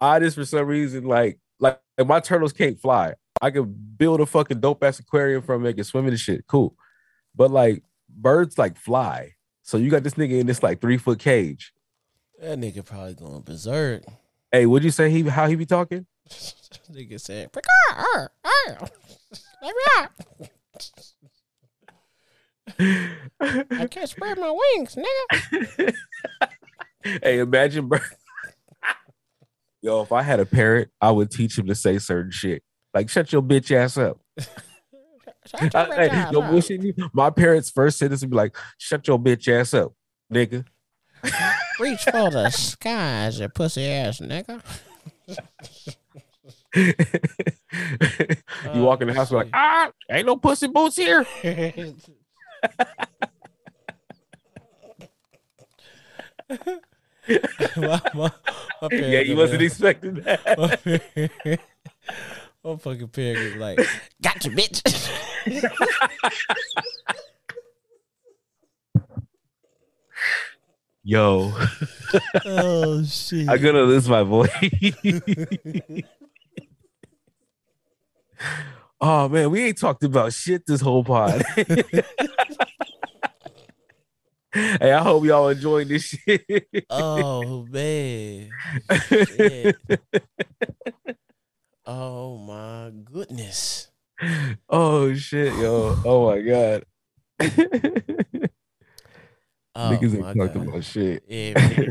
[0.00, 3.14] I just for some reason like like my turtles can't fly.
[3.42, 6.46] I could build a fucking dope ass aquarium from it, can swim in the shit.
[6.46, 6.74] Cool.
[7.34, 9.34] But like birds like fly.
[9.70, 11.72] So you got this nigga in this like three foot cage.
[12.40, 14.02] That nigga probably going berserk.
[14.50, 16.06] Hey, would you say he how he be talking?
[16.90, 17.52] nigga said,
[23.80, 25.94] I can't spread my wings, nigga.
[27.22, 28.00] hey, imagine bro.
[29.82, 32.64] Yo, if I had a parrot, I would teach him to say certain shit.
[32.92, 34.18] Like, shut your bitch ass up.
[35.54, 36.82] I, hey, yo, bullshit,
[37.12, 39.92] my parents' first sentence would be like, shut your bitch ass up,
[40.32, 40.64] nigga.
[41.80, 44.62] Reach for the skies, you pussy ass nigga.
[48.74, 51.26] you walk in the house, like, ah, ain't no pussy boots here.
[57.76, 58.30] my, my, my
[58.92, 61.60] yeah, you wasn't expecting that.
[62.62, 63.78] My fucking parent is like,
[64.22, 64.82] gotcha, bitch.
[71.02, 71.54] Yo.
[72.44, 73.48] oh shit.
[73.48, 74.50] I'm gonna lose my voice.
[79.00, 81.42] oh man, we ain't talked about shit this whole pod.
[84.52, 86.44] hey, I hope y'all enjoying this shit.
[86.90, 88.50] oh man.
[91.92, 93.88] Oh my goodness.
[94.68, 95.96] Oh shit, yo.
[96.04, 96.84] Oh my god.
[99.74, 101.24] oh Niggas ain't talking about shit.
[101.26, 101.86] Yeah,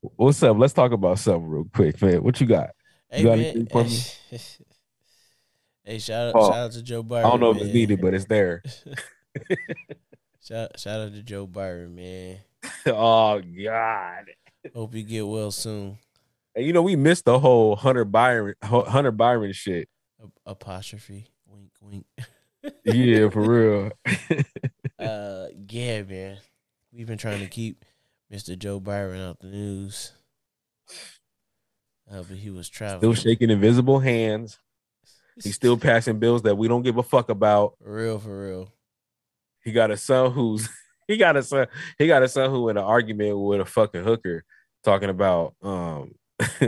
[0.14, 0.56] What's up?
[0.56, 2.22] Let's talk about something real quick, man.
[2.22, 2.70] What you got?
[3.10, 3.98] Hey, you got anything for me?
[5.82, 7.26] hey, shout out, oh, shout out to Joe Byron.
[7.26, 7.62] I don't know man.
[7.62, 8.62] if it's needed, but it's there.
[10.44, 12.38] shout, shout out to Joe Byron, man.
[12.86, 14.26] oh God.
[14.72, 15.98] Hope you get well soon.
[16.56, 19.88] And you know, we missed the whole Hunter Byron Hunter Byron shit.
[20.46, 21.26] Apostrophe.
[21.46, 22.06] Wink wink.
[22.84, 23.92] yeah, for real.
[24.98, 26.38] uh yeah, man.
[26.92, 27.84] We've been trying to keep
[28.32, 28.58] Mr.
[28.58, 30.12] Joe Byron out the news.
[32.10, 33.00] Uh, but he was traveling.
[33.00, 34.58] Still shaking invisible hands.
[35.42, 37.74] He's still passing bills that we don't give a fuck about.
[37.82, 38.72] For real, for real.
[39.62, 40.68] He got a son who's
[41.06, 41.66] he got a son
[41.98, 44.44] he got a son who in an argument with a fucking hooker
[44.84, 46.14] talking about um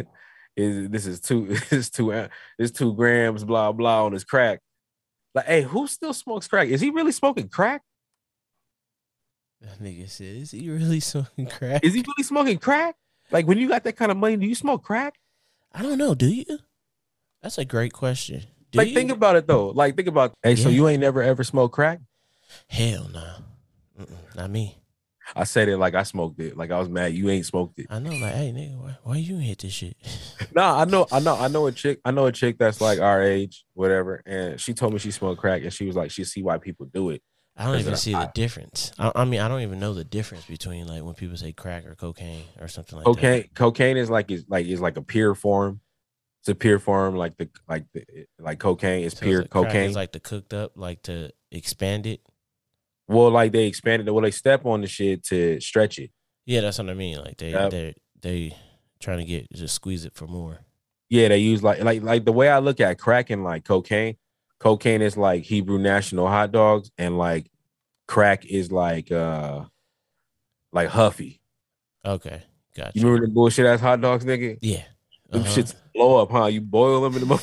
[0.56, 4.60] is this is two this two this two grams blah blah on his crack.
[5.34, 6.68] Like, hey, who still smokes crack?
[6.68, 7.82] Is he really smoking crack?
[9.60, 11.84] That nigga said, "Is he really smoking crack?
[11.84, 12.96] Is he really smoking crack?
[13.30, 15.14] Like, when you got that kind of money, do you smoke crack?
[15.72, 16.14] I don't know.
[16.14, 16.44] Do you?
[17.42, 18.44] That's a great question.
[18.70, 18.94] Do like, you?
[18.94, 19.68] think about it though.
[19.68, 20.32] Like, think about.
[20.42, 20.62] Hey, yeah.
[20.62, 22.00] so you ain't never ever smoked crack?
[22.68, 23.24] Hell no,
[23.98, 24.06] nah.
[24.34, 24.78] not me.
[25.36, 26.56] I said it like I smoked it.
[26.56, 27.86] Like I was mad you ain't smoked it.
[27.90, 29.96] I know, like, hey nigga, why, why you hit this shit?
[30.54, 32.00] nah, I know, I know, I know a chick.
[32.04, 34.22] I know a chick that's like our age, whatever.
[34.26, 36.86] And she told me she smoked crack, and she was like, she see why people
[36.86, 37.22] do it.
[37.58, 38.92] I don't even see I, the difference.
[38.98, 41.86] I, I, mean, I don't even know the difference between like when people say crack
[41.86, 43.54] or cocaine or something like cocaine, that.
[43.54, 45.80] Cocaine is like is like is like a pure form.
[46.40, 49.88] It's a pure form, like the like the like cocaine is so pure cocaine.
[49.88, 52.20] It's like the cooked up, like to expand it.
[53.08, 54.12] Well, like they expanded it.
[54.12, 56.10] Well, they step on the shit to stretch it.
[56.44, 57.18] Yeah, that's what I mean.
[57.18, 57.70] Like they yep.
[57.70, 58.56] they they
[59.00, 60.60] trying to get just squeeze it for more.
[61.08, 64.16] Yeah, they use like like like the way I look at crack and like cocaine.
[64.58, 67.50] Cocaine is like Hebrew national hot dogs, and like
[68.06, 69.64] crack is like uh
[70.72, 71.40] like Huffy.
[72.04, 72.42] Okay,
[72.76, 72.92] gotcha.
[72.94, 74.58] You remember the bullshit ass hot dogs, nigga?
[74.60, 74.82] Yeah.
[75.30, 75.50] Them uh-huh.
[75.50, 76.46] shits blow up, huh?
[76.46, 77.42] You boil them in the.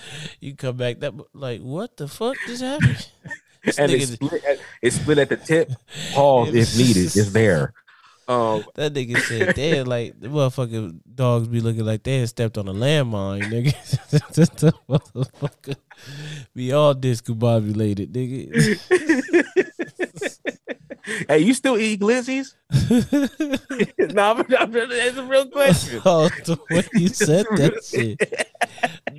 [0.40, 3.08] you come back that like what the fuck just happened?
[3.78, 5.72] and it's split, at, it's split at the tip.
[6.12, 7.16] Pause if needed.
[7.16, 7.72] It's there.
[8.28, 12.58] Um, that nigga said, "They like the motherfucking dogs be looking like they had stepped
[12.58, 13.72] on a landmine, nigga.
[14.58, 15.76] the motherfucker
[16.54, 18.50] be all discombobulated, nigga."
[21.28, 22.54] hey, you still eat glizzies?
[24.12, 26.02] no, I'm, I'm, it's a real question.
[26.04, 28.18] oh, the way you said that shit.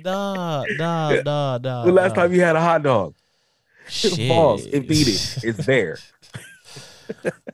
[0.04, 1.84] Nah, nah, nah, nah.
[1.84, 2.22] The last nah.
[2.22, 3.14] time you had a hot dog?
[3.88, 4.28] Shit.
[4.28, 5.38] Balls, it beat it.
[5.44, 5.98] It's there.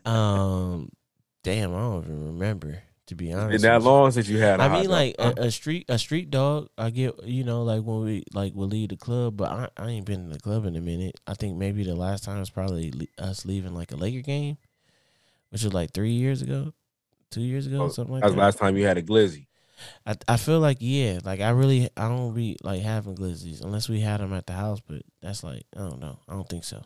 [0.04, 0.90] Um,
[1.42, 2.82] damn, I don't even remember.
[3.08, 4.60] To be honest, Been that long since you had.
[4.60, 6.70] I mean, like a, a street a street dog.
[6.78, 9.90] I get you know like when we like we'll leave the club, but I, I
[9.90, 11.20] ain't been in the club in a minute.
[11.26, 14.56] I think maybe the last time was probably le- us leaving like a Laker game,
[15.50, 16.72] which was like three years ago,
[17.30, 18.40] two years ago, Oh, something like that was that.
[18.40, 19.48] last time you had a glizzy.
[20.06, 23.88] I I feel like yeah, like I really I don't be like having glizzies unless
[23.88, 26.18] we had them at the house, but that's like I don't know.
[26.28, 26.82] I don't think so.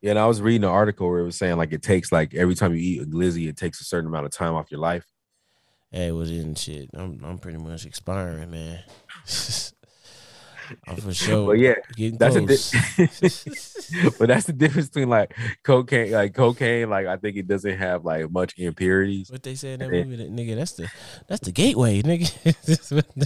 [0.00, 2.34] Yeah, and I was reading an article where it was saying like it takes like
[2.34, 4.80] every time you eat a glizzy, it takes a certain amount of time off your
[4.80, 5.06] life.
[5.90, 6.90] Hey, was in shit.
[6.94, 8.80] I'm I'm pretty much expiring, man.
[10.86, 11.46] I'm for sure.
[11.46, 16.90] But yeah, getting that's di- but that's the difference between like cocaine, like cocaine.
[16.90, 19.30] Like I think it doesn't have like much impurities.
[19.30, 20.90] What they said in that movie, that, nigga, that's the
[21.28, 22.32] that's the gateway, nigga.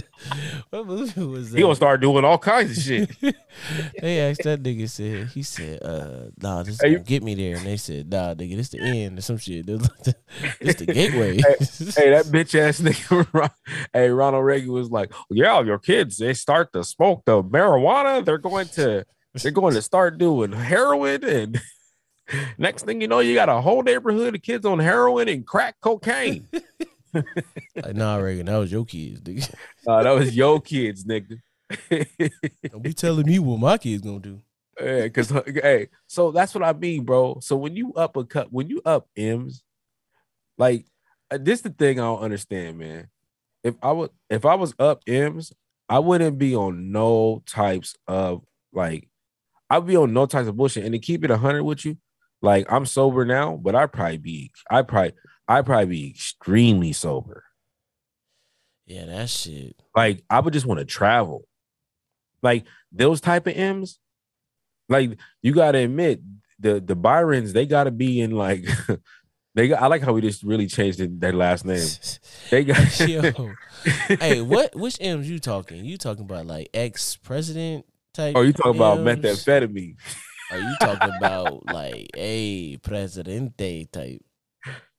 [0.69, 1.57] What, movie was that?
[1.57, 3.09] He gonna start doing all kinds of shit.
[4.01, 7.57] they asked that nigga said he said, uh nah, this is Hey, get me there.
[7.57, 9.65] And they said, nah, nigga, this the end or some shit.
[9.65, 10.15] This the,
[10.61, 11.37] this the gateway.
[11.37, 13.51] hey, that bitch ass nigga.
[13.93, 18.23] Hey, Ronald Reagan was like, "Yeah, your kids they start to smoke the marijuana.
[18.23, 19.05] They're going to
[19.35, 21.61] they're going to start doing heroin, and
[22.57, 25.75] next thing you know, you got a whole neighborhood of kids on heroin and crack
[25.81, 26.47] cocaine.
[27.13, 29.53] like, nah, Reagan, that was your kids, nigga.
[29.87, 31.39] Uh, that was your kids, nigga.
[32.69, 34.41] Don't be telling me what my kids gonna do.
[34.77, 37.39] Yeah, because hey, so that's what I mean, bro.
[37.39, 39.63] So when you up a cut, when you up M's,
[40.57, 40.87] like
[41.31, 43.07] uh, this the thing I don't understand, man.
[43.63, 45.53] If I would, if I was up M's,
[45.89, 49.09] I wouldn't be on no types of like,
[49.69, 50.85] I'd be on no types of bullshit.
[50.85, 51.97] And to keep it hundred with you,
[52.41, 55.13] like I'm sober now, but I'd probably be, I probably,
[55.47, 57.43] I probably be extremely sober.
[58.85, 59.75] Yeah, that shit.
[59.95, 61.45] Like I would just want to travel.
[62.41, 63.99] Like those type of M's,
[64.89, 66.21] like you gotta admit
[66.59, 68.65] the the Byrons, they gotta be in like
[69.57, 71.87] they got I like how we just really changed it, their last name.
[72.51, 73.31] They got Yo,
[74.19, 74.75] hey, what?
[74.75, 75.83] Which M's you talking?
[75.83, 78.35] You talking about like ex president type?
[78.37, 79.95] Oh, you talking about methamphetamine.
[80.51, 84.21] Are you talking about like a presidente type?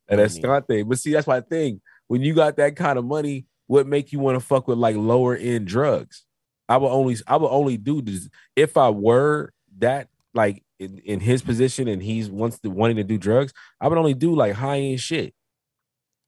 [0.09, 0.37] And that's
[0.67, 0.89] thing.
[0.89, 1.81] But see, that's my thing.
[2.09, 4.97] When you got that kind of money, what make you want to fuck with like
[4.97, 6.25] lower end drugs?
[6.69, 11.21] I would only I would only do this if I were that like in, in
[11.21, 14.55] his position and he's wants to wanting to do drugs, I would only do like
[14.55, 15.35] high end shit.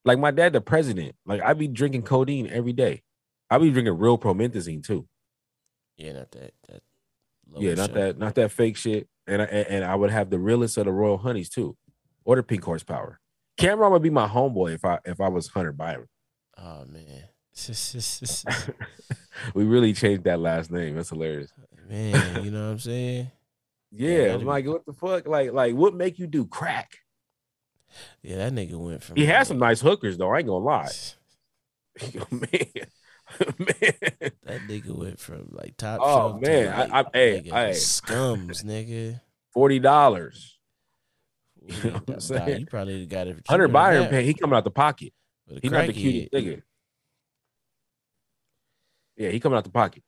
[0.05, 3.03] Like my dad, the president, like I'd be drinking codeine every day.
[3.51, 5.07] I'd be drinking real promethazine too.
[5.97, 6.53] Yeah, not that.
[6.69, 6.83] that
[7.57, 7.95] yeah, not shit.
[7.95, 9.09] that, not that fake shit.
[9.27, 11.77] And I and, and I would have the realest of the royal honeys too,
[12.25, 13.21] or the pink horsepower.
[13.59, 16.09] Cam'ron would be my homeboy if I if I was Hunter Byron.
[16.57, 17.29] Oh man,
[19.55, 20.97] we really changed that last name.
[20.97, 21.53] That's hilarious.
[21.89, 23.31] man, you know what I'm saying?
[23.93, 25.27] Yeah, I'm like, what the fuck?
[25.27, 26.99] Like, like, what make you do crack?
[28.23, 29.17] Yeah, that nigga went from.
[29.17, 30.31] He like, has some nice hookers though.
[30.31, 30.89] I ain't gonna lie,
[32.31, 32.41] man.
[33.59, 34.31] man.
[34.45, 35.99] That nigga went from like top.
[36.03, 37.71] Oh, shelf to, man, I- like, I- hey, nigga, hey.
[37.73, 39.21] scums, nigga.
[39.53, 40.59] Forty dollars.
[41.67, 43.43] You, know I'm nah, you probably got it.
[43.49, 45.13] Hunter Byron, pay, he coming out the pocket.
[45.63, 46.63] He not the cutest nigga.
[49.17, 50.03] Yeah, he coming out the pocket.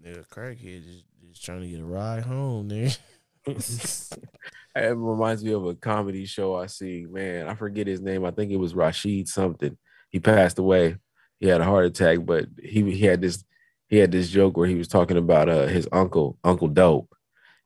[0.00, 2.96] Nigga, crackhead just, just trying to get a ride home, nigga.
[3.46, 7.06] It reminds me of a comedy show I see.
[7.08, 8.24] Man, I forget his name.
[8.24, 9.76] I think it was Rashid something.
[10.10, 10.96] He passed away.
[11.40, 13.44] He had a heart attack, but he he had this
[13.88, 17.14] he had this joke where he was talking about uh his uncle Uncle Dope,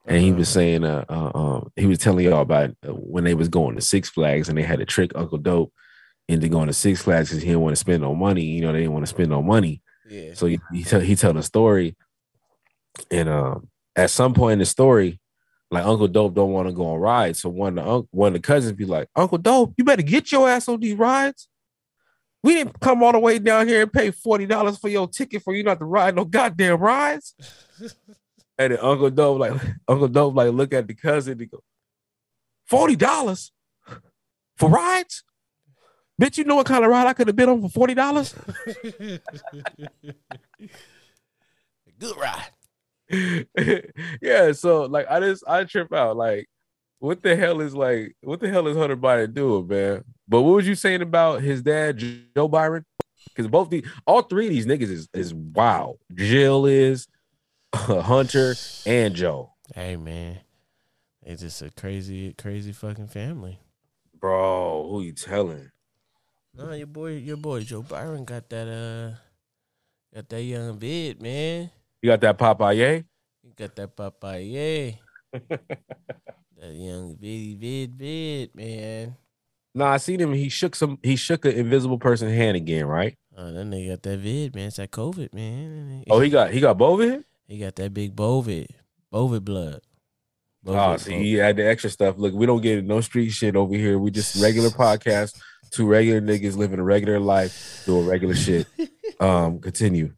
[0.05, 0.39] and he Uh-huh.
[0.39, 3.75] was saying uh, uh um he was telling y'all about uh, when they was going
[3.75, 5.73] to Six Flags and they had to trick Uncle Dope
[6.27, 8.43] into going to Six Flags because he didn't want to spend no money.
[8.43, 9.81] You know they didn't want to spend no money.
[10.07, 10.33] Yeah.
[10.35, 11.95] So he he tell he tell the story,
[13.11, 15.18] and um, at some point in the story,
[15.71, 17.41] like Uncle Dope don't want to go on rides.
[17.41, 20.31] So one of the one of the cousins be like, Uncle Dope, you better get
[20.31, 21.47] your ass on these rides.
[22.41, 25.43] We didn't come all the way down here and pay forty dollars for your ticket
[25.43, 27.35] for you not to ride no goddamn rides.
[28.57, 31.61] and then Uncle Dope like Uncle Dope like look at the cousin and go,
[32.65, 33.51] forty dollars
[34.57, 35.23] for rides.
[36.19, 38.33] Bitch, you know what kind of ride I could have been on for forty dollars?
[41.99, 42.49] Good ride.
[44.21, 46.15] yeah, so like I just I trip out.
[46.15, 46.47] Like,
[46.99, 50.03] what the hell is like what the hell is Hunter Biden doing, man?
[50.27, 51.97] But what was you saying about his dad,
[52.35, 52.85] Joe Byron?
[53.29, 55.95] Because both the all three of these niggas is is wow.
[56.13, 57.07] Jill is
[57.73, 58.55] Hunter
[58.85, 59.53] and Joe.
[59.73, 60.39] Hey man,
[61.23, 63.59] it's just a crazy, crazy fucking family.
[64.19, 65.71] Bro, who you telling?
[66.53, 69.15] No, your boy, your boy Joe Byron got that uh,
[70.13, 71.71] got that young vid, man.
[72.01, 73.03] You got that Popeye?
[73.43, 74.97] You got that Popeye.
[75.49, 79.15] that young bitty vid vid, man.
[79.75, 80.33] No, I seen him.
[80.33, 80.97] He shook some.
[81.03, 83.17] He shook an invisible person hand again, right?
[83.37, 84.67] Oh, that nigga got that vid, man.
[84.67, 86.03] It's that COVID, man.
[86.09, 87.23] Oh, he got he got bovid.
[87.47, 88.67] He got that big bovid,
[89.11, 89.81] bovid blood.
[90.65, 91.21] Oh, Bovid, see, bovid.
[91.21, 92.15] he had the extra stuff.
[92.17, 93.97] Look, we don't get no street shit over here.
[93.99, 95.39] We just regular podcast.
[95.71, 98.67] Two regular niggas living a regular life, doing regular shit.
[99.19, 100.13] Um, continue.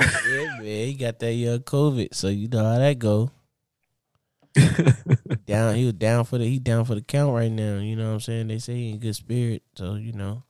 [0.00, 0.62] Yeah, man.
[0.62, 3.30] He got that young COVID, so you know how that go.
[5.46, 7.78] Down, he was down for the he down for the count right now.
[7.78, 8.48] You know what I'm saying?
[8.48, 10.42] They say he in good spirit, so you know.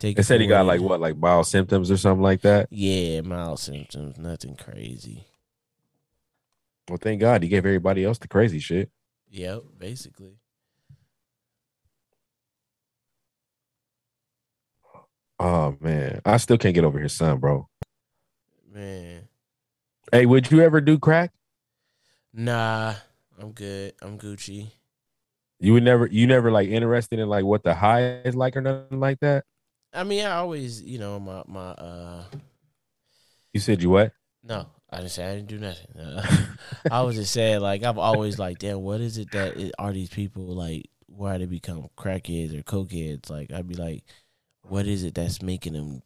[0.00, 2.66] Take They said he got like what, like mild symptoms or something like that.
[2.70, 5.24] Yeah, mild symptoms, nothing crazy.
[6.88, 8.90] Well, thank God he gave everybody else the crazy shit.
[9.30, 10.38] Yep, basically.
[15.38, 17.68] Oh man, I still can't get over his son, bro.
[18.72, 19.28] Man.
[20.10, 21.32] Hey, would you ever do crack?
[22.32, 22.94] Nah,
[23.38, 23.92] I'm good.
[24.00, 24.70] I'm Gucci.
[25.60, 28.62] You would never, you never like interested in like what the high is like or
[28.62, 29.44] nothing like that.
[29.92, 32.24] I mean, I always, you know, my my uh
[33.52, 34.12] You said you what?
[34.42, 35.96] no, I didn't say I didn't do nothing.
[35.96, 36.46] Uh,
[36.90, 39.92] I was just saying, like, I've always like, damn, what is it that it, are
[39.92, 40.88] these people like?
[41.06, 43.28] Why they become crackheads or cokeheads?
[43.28, 44.02] Like, I'd be like,
[44.62, 46.02] what is it that's making them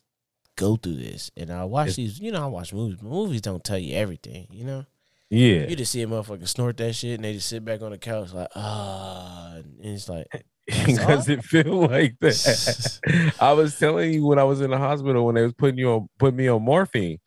[0.56, 1.30] go through this?
[1.36, 2.98] And I watch It's- these, you know, I watch movies.
[3.00, 4.86] but Movies don't tell you everything, you know.
[5.28, 7.90] Yeah, You just see a motherfucker snort that shit, and they just sit back on
[7.90, 10.26] the couch like, ah, and it's like,
[10.66, 13.34] because it feel like that.
[13.40, 15.90] I was telling you when I was in the hospital when they was putting you
[15.90, 17.18] on, putting me on morphine.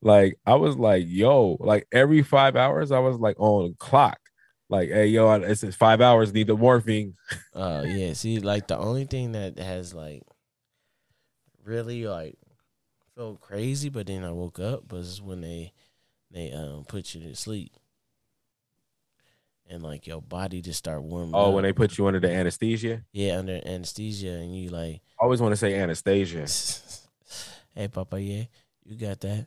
[0.00, 4.18] Like I was like, yo, like every five hours I was like on clock.
[4.70, 6.32] Like, hey, yo, it's it's five hours.
[6.32, 7.12] Need the morphine.
[7.54, 10.22] Oh yeah, see, like the only thing that has like
[11.64, 12.36] really like
[13.16, 15.72] felt crazy, but then I woke up was when they
[16.30, 17.72] they um put you to sleep,
[19.68, 21.34] and like your body just start warming.
[21.34, 21.40] Up.
[21.40, 21.54] Oh, up.
[21.54, 23.02] when they put you under the anesthesia.
[23.12, 26.46] yeah under anesthesia, and you like, I always want to say Anastasia.
[27.74, 28.44] hey Papa, yeah,
[28.84, 29.46] you got that.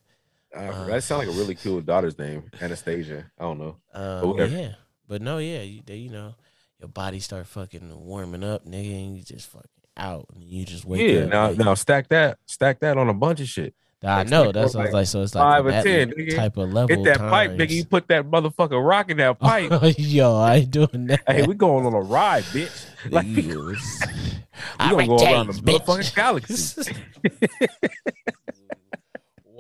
[0.56, 3.30] Uh, Uh, that sounds like a really cool daughter's name, Anastasia.
[3.38, 3.78] I don't know.
[3.94, 4.56] Um, whatever.
[4.56, 4.72] yeah,
[5.08, 6.36] but no, yeah, you, they, you know,
[6.80, 10.86] your body start fucking warming up, nigga, and you just fucking out, and you just
[10.86, 11.30] wake yeah, up.
[11.30, 13.74] now like- now stack that, stack that on a bunch of shit.
[14.04, 15.08] I It's know like that's what I was like like.
[15.08, 16.36] So it's like five or that 10, nigga.
[16.36, 16.96] type of level.
[16.96, 17.72] Hit that pipe, nigga.
[17.72, 19.96] You put that motherfucker rock in that oh, pipe.
[19.98, 21.22] Yo, I ain't doing that.
[21.26, 22.86] hey, we going on a ride, bitch.
[23.10, 25.80] Like we gonna go around the bitch.
[25.80, 26.94] motherfucking galaxy.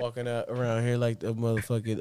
[0.08, 1.99] Walking out around here like the motherfucking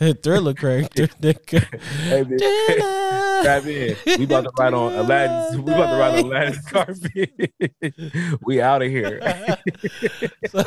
[0.00, 1.08] uh thriller character.
[1.20, 1.80] nigga.
[2.04, 3.42] Hey, bitch.
[3.42, 3.96] Grab in.
[4.18, 5.60] We about to ride on Aladdin's.
[5.60, 8.38] We about to ride on Aladdin's carpet.
[8.42, 9.20] we out of here.
[10.48, 10.62] So-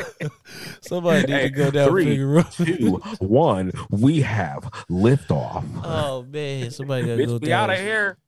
[0.82, 2.16] Somebody need Hey, to go down three.
[2.16, 3.72] Two, one.
[3.90, 5.64] We have liftoff.
[5.82, 8.18] Oh man, somebody gotta go Bitch, we out of here.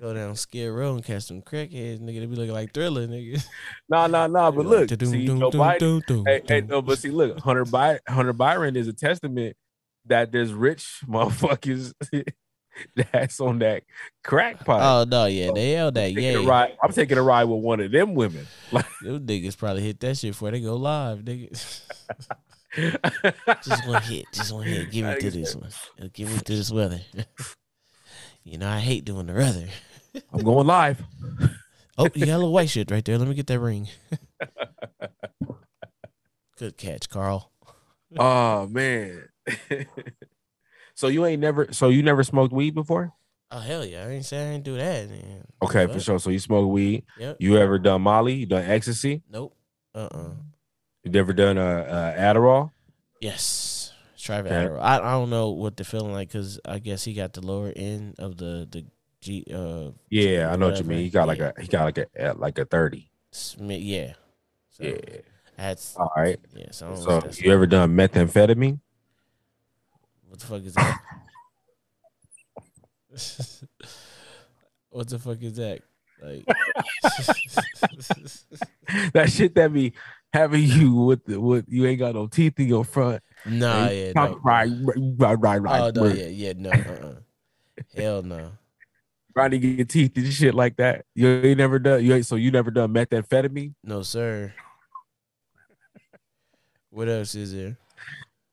[0.00, 2.20] Go down Skid Row and catch some crackheads, nigga.
[2.20, 3.44] They be looking like thriller, nigga.
[3.88, 4.50] Nah, nah, nah.
[4.60, 6.26] But look, see, Joe Biden.
[6.26, 9.56] Hey, hey, no, but see, look, Hunter By Hunter Byron is a testament
[10.06, 11.92] that there's rich motherfuckers
[13.12, 13.82] that's on that
[14.24, 14.80] crack pipe.
[14.82, 16.12] Oh no, yeah, they held that.
[16.12, 18.46] Yeah, ride, I'm taking a ride with one of them women.
[18.72, 21.50] Like, Them niggas probably hit that shit before they go live, nigga.
[23.64, 24.90] just one hit, just one hit.
[24.90, 25.70] Give me to this one.
[26.12, 27.00] Give me to this weather.
[28.50, 29.68] You know, I hate doing the weather.
[30.32, 31.00] I'm going live.
[31.96, 33.16] Oh, you got a little white shit right there.
[33.16, 33.88] Let me get that ring.
[36.58, 37.52] Good catch, Carl.
[38.18, 39.28] Oh man.
[40.94, 43.12] so you ain't never so you never smoked weed before?
[43.52, 44.04] Oh hell yeah!
[44.04, 45.08] I ain't say I ain't do that.
[45.08, 45.44] Man.
[45.62, 45.94] Okay, What?
[45.94, 46.18] for sure.
[46.18, 47.04] So you smoke weed.
[47.18, 47.36] Yep.
[47.38, 48.34] You ever done Molly?
[48.34, 49.22] You done ecstasy?
[49.30, 49.56] Nope.
[49.94, 50.30] Uh uh
[51.04, 52.72] You never done uh, uh Adderall?
[53.20, 53.79] Yes.
[54.28, 54.80] Adderall.
[54.80, 57.72] I I don't know what the feeling like because I guess he got the lower
[57.74, 58.84] end of the the
[59.20, 61.00] G uh Yeah, I know what you mean.
[61.00, 61.52] He got like Yeah.
[61.56, 63.10] a he got like a like a 30.
[63.58, 64.12] Yeah.
[64.70, 64.96] So Yeah.
[65.56, 66.38] That's All right.
[66.54, 66.70] yeah.
[66.70, 68.80] So, So you ever done methamphetamine?
[70.28, 70.98] what the fuck is that?
[74.90, 75.80] what the fuck is that?
[76.22, 76.44] Like,
[79.14, 79.92] that shit that be
[80.32, 83.22] having you with the with you ain't got no teeth in your front.
[83.44, 84.40] And yeah, no.
[84.42, 84.70] Right,
[85.18, 85.80] right, right, right.
[85.80, 87.14] Oh no, yeah, yeah, no, uh-uh.
[87.96, 88.52] hell no.
[89.34, 91.04] Trying to get teeth and shit like that.
[91.14, 92.04] You ain't never done.
[92.04, 93.74] You ain't so you never done methamphetamine.
[93.84, 94.52] No, sir.
[96.90, 97.76] What else is there?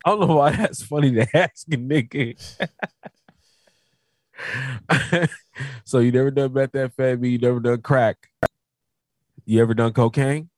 [0.05, 2.37] I don't know why that's funny to ask a nigga.
[5.85, 7.31] So you never done methamphetamine?
[7.31, 8.29] You never done crack?
[9.45, 10.49] You ever done cocaine?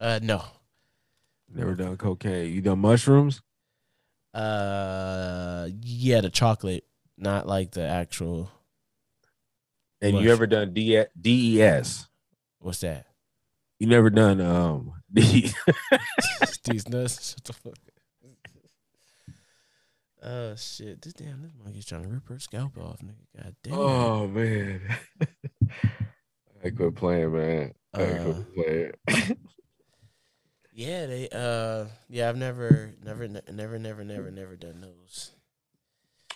[0.00, 0.42] Uh, no.
[1.52, 2.52] Never done cocaine.
[2.52, 3.42] You done mushrooms?
[4.32, 6.84] Uh, yeah, the chocolate,
[7.18, 8.50] not like the actual.
[10.00, 12.08] And Mush- you ever done D- DES?
[12.60, 13.06] What's that?
[13.78, 15.50] You never done um D-
[16.64, 17.30] These nuts.
[17.30, 17.74] Shut the fuck.
[20.22, 21.00] Oh shit!
[21.00, 23.42] This damn this monkey's trying to rip her scalp off, nigga.
[23.42, 23.72] God damn.
[23.78, 24.82] Oh man.
[26.62, 27.72] I quit playing, man.
[27.94, 28.22] I Uh,
[28.54, 28.54] quit
[29.06, 29.36] playing.
[30.72, 31.28] Yeah, they.
[31.30, 35.32] Uh, yeah, I've never, never, never, never, never, never done those.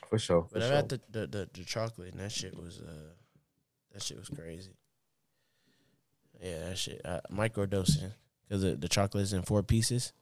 [0.08, 0.42] for sure.
[0.44, 0.76] For But I've sure.
[0.76, 3.12] had the, the the the chocolate, and that shit was uh,
[3.92, 4.72] that shit was crazy.
[6.42, 7.00] Yeah, that shit.
[7.04, 8.12] Uh, microdosing
[8.48, 10.12] because the, the chocolate is in four pieces.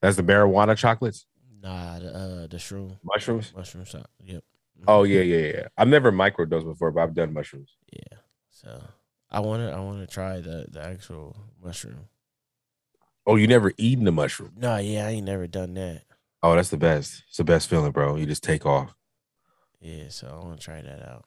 [0.00, 1.26] That's the marijuana chocolates,
[1.62, 3.52] Nah, the uh, the shroom mushrooms.
[3.56, 4.10] mushroom shot.
[4.24, 4.44] Yep.
[4.88, 5.66] Oh yeah, yeah, yeah.
[5.78, 7.76] I've never microdosed before, but I've done mushrooms.
[7.92, 8.18] Yeah.
[8.50, 8.82] So
[9.30, 12.08] I want to I want to try the the actual mushroom.
[13.26, 14.52] Oh, you never eaten the mushroom?
[14.56, 16.02] No, yeah, I ain't never done that.
[16.42, 17.24] Oh, that's the best.
[17.28, 18.16] It's the best feeling, bro.
[18.16, 18.94] You just take off.
[19.80, 21.24] Yeah, so I want to try that out.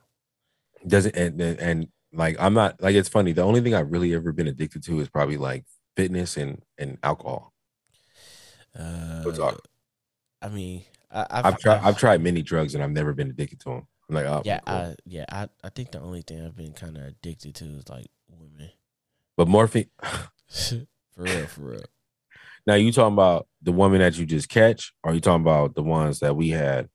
[0.87, 3.33] Doesn't and, and and like I'm not like it's funny.
[3.33, 5.65] The only thing I've really ever been addicted to is probably like
[5.97, 7.53] fitness and and alcohol.
[8.77, 9.67] Uh, Real talk.
[10.41, 13.59] I mean, I, I've, I've tried I've tried many drugs and I've never been addicted
[13.61, 13.87] to them.
[14.07, 14.75] I'm like, oh, Yeah, cool.
[14.75, 17.89] I, yeah, I, I think the only thing I've been kind of addicted to is
[17.89, 18.71] like women.
[19.35, 19.89] but morphine.
[21.19, 21.81] for real, for real.
[22.65, 25.83] Now you talking about the woman that you just catch, or you talking about the
[25.83, 26.87] ones that we had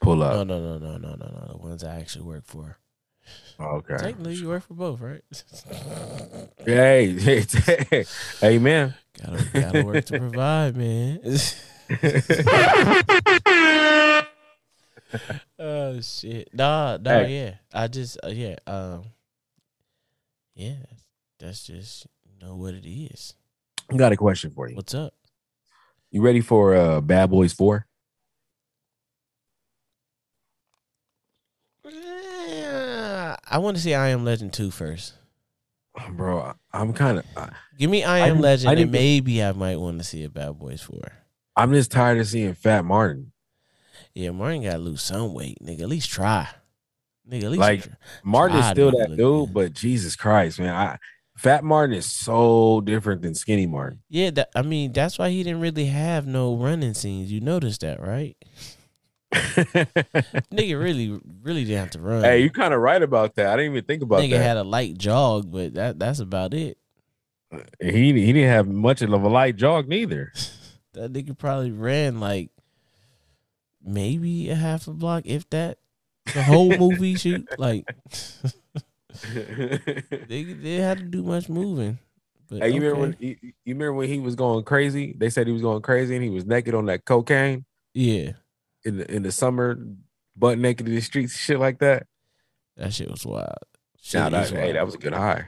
[0.00, 0.46] pull up?
[0.46, 1.46] no, no, no, no, no, no.
[1.52, 2.78] The ones I actually work for.
[3.58, 3.96] Okay.
[3.96, 5.22] Technically, you work for both, right?
[6.64, 7.40] Hey, hey,
[7.90, 8.04] hey,
[8.40, 8.94] hey, man.
[9.22, 11.20] gotta, gotta work to provide, man.
[15.60, 16.48] oh shit!
[16.52, 17.44] Nah, nah, Hey.
[17.44, 17.54] yeah.
[17.72, 19.04] I just, uh, yeah, um,
[20.56, 20.74] yeah.
[21.38, 22.10] That's just you
[22.46, 23.34] know what it is.
[23.90, 24.76] I got a question for you.
[24.76, 25.14] What's up?
[26.10, 27.86] You ready for uh Bad Boys Four?
[31.84, 35.14] Eh, I want to see I Am Legend 2 first.
[36.12, 37.24] Bro, I- I'm kind of
[37.78, 40.24] Give me I I Am didn't- Legend, I and maybe I might want to see
[40.24, 41.00] a Bad Boys 4.
[41.56, 43.32] I'm just tired of seeing Fat Martin.
[44.14, 45.80] Yeah, Martin got to lose some weight, nigga.
[45.82, 46.48] At least try.
[47.28, 47.94] Nigga, at least Like, try.
[48.24, 50.98] Martin is still that dude, but Jesus Christ, man, I
[51.36, 54.00] Fat Martin is so different than Skinny Martin.
[54.08, 57.30] Yeah, that, I mean, that's why he didn't really have no running scenes.
[57.30, 58.36] You noticed that, right?
[59.32, 62.24] Nigga really, really didn't have to run.
[62.24, 63.48] hey, you kind of right about that.
[63.48, 64.22] I didn't even think about that.
[64.22, 64.42] Nigga that.
[64.42, 66.78] had a light jog, but that that's about it.
[67.52, 70.32] Uh, he he didn't have much of a light jog neither.
[70.94, 72.48] That nigga probably ran like
[73.84, 75.76] maybe a half a block, if that.
[76.32, 77.84] The whole movie shoot, like
[80.28, 81.98] they they had to do much moving.
[82.48, 83.38] But Hey, you remember when okay.
[83.42, 85.14] you, you remember when he was going crazy?
[85.18, 87.64] They said he was going crazy and he was naked on that cocaine
[87.94, 88.32] yeah,
[88.84, 89.78] in the in the summer,
[90.36, 92.06] butt naked in the streets, shit like that.
[92.76, 93.54] that shit was wild.
[94.00, 95.46] Shit Nah, that, hey, that was a good high.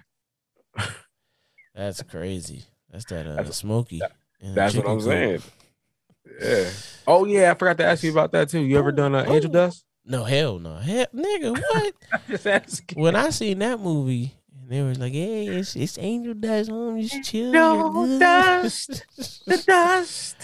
[1.75, 2.65] That's crazy.
[2.91, 3.99] That's that uh, That's- Smokey.
[4.01, 4.13] that-
[4.55, 5.43] That's what I'm saying.
[6.41, 6.71] Yeah.
[7.07, 8.61] Oh yeah, I forgot to ask you about that too.
[8.61, 9.51] You ever done uh, Angel.
[9.51, 9.85] Dust?
[10.09, 10.77] No, hell no.
[10.77, 11.95] Hell, nigga, what?
[12.29, 13.01] Just asking.
[13.01, 17.01] when I seen that movie, and they was like, "Hey, it's, it's Angel Dust, home,
[17.03, 19.05] just chill." No dust,
[19.47, 20.37] The dust,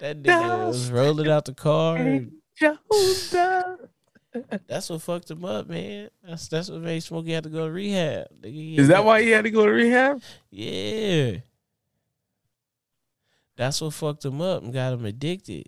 [0.00, 1.98] that nigga was rolling out the car.
[1.98, 3.36] Angel Dust.
[4.66, 6.08] that's what fucked him up, man.
[6.22, 8.28] That's that's what made Smokey have to go to rehab.
[8.40, 10.22] Nigga, Is that why he had to go to rehab?
[10.50, 11.38] Yeah.
[13.56, 15.66] That's what fucked him up and got him addicted.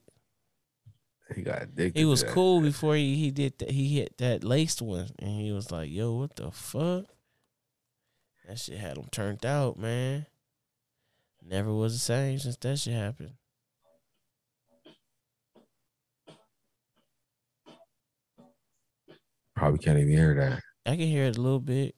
[1.35, 1.99] He got addicted.
[1.99, 3.71] He was cool before he, he did that.
[3.71, 7.07] He hit that laced one, and he was like, "Yo, what the fuck?"
[8.47, 10.27] That shit had him turned out, man.
[11.45, 13.35] Never was the same since that shit happened.
[19.57, 20.61] Probably can't even hear that.
[20.85, 21.95] I can hear it a little bit.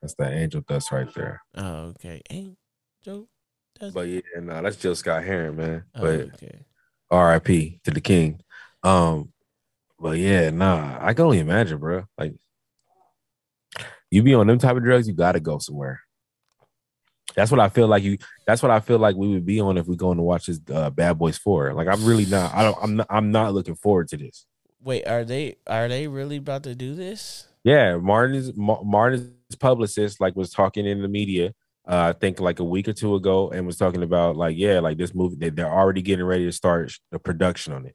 [0.00, 1.42] That's that Angel Dust right there.
[1.56, 2.22] Oh, okay.
[3.02, 3.28] Joe?
[3.80, 5.84] That's But yeah, no, that's Gil Scott-Heron, man.
[5.94, 6.64] oh, But okay.
[7.10, 7.80] R.I.P.
[7.84, 8.40] to the king.
[8.82, 9.32] Um,
[9.98, 12.04] but yeah, nah, I can only imagine, bro.
[12.18, 12.34] Like,
[14.10, 16.00] you be on them type of drugs, you gotta go somewhere.
[17.34, 18.18] That's what I feel like you.
[18.46, 20.60] That's what I feel like we would be on if we going to watch this
[20.72, 21.74] uh, Bad Boys Four.
[21.74, 22.54] Like, I'm really not.
[22.54, 22.78] I don't.
[22.80, 23.06] I'm not.
[23.10, 24.46] I'm not looking forward to this.
[24.82, 27.46] Wait, are they are they really about to do this?
[27.64, 31.52] Yeah, Martin's Martin's publicist like was talking in the media.
[31.86, 34.80] Uh, I think like a week or two ago, and was talking about like, yeah,
[34.80, 35.36] like this movie.
[35.36, 37.94] They, they're already getting ready to start the production on it.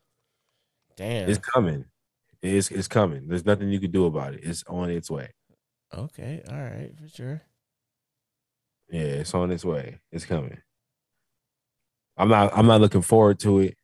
[0.95, 1.29] Damn.
[1.29, 1.85] It's coming.
[2.41, 3.27] It's it's coming.
[3.27, 4.41] There's nothing you can do about it.
[4.43, 5.33] It's on its way.
[5.93, 7.41] Okay, all right, for sure.
[8.89, 9.99] Yeah, it's on its way.
[10.11, 10.57] It's coming.
[12.17, 13.77] I'm not I'm not looking forward to it.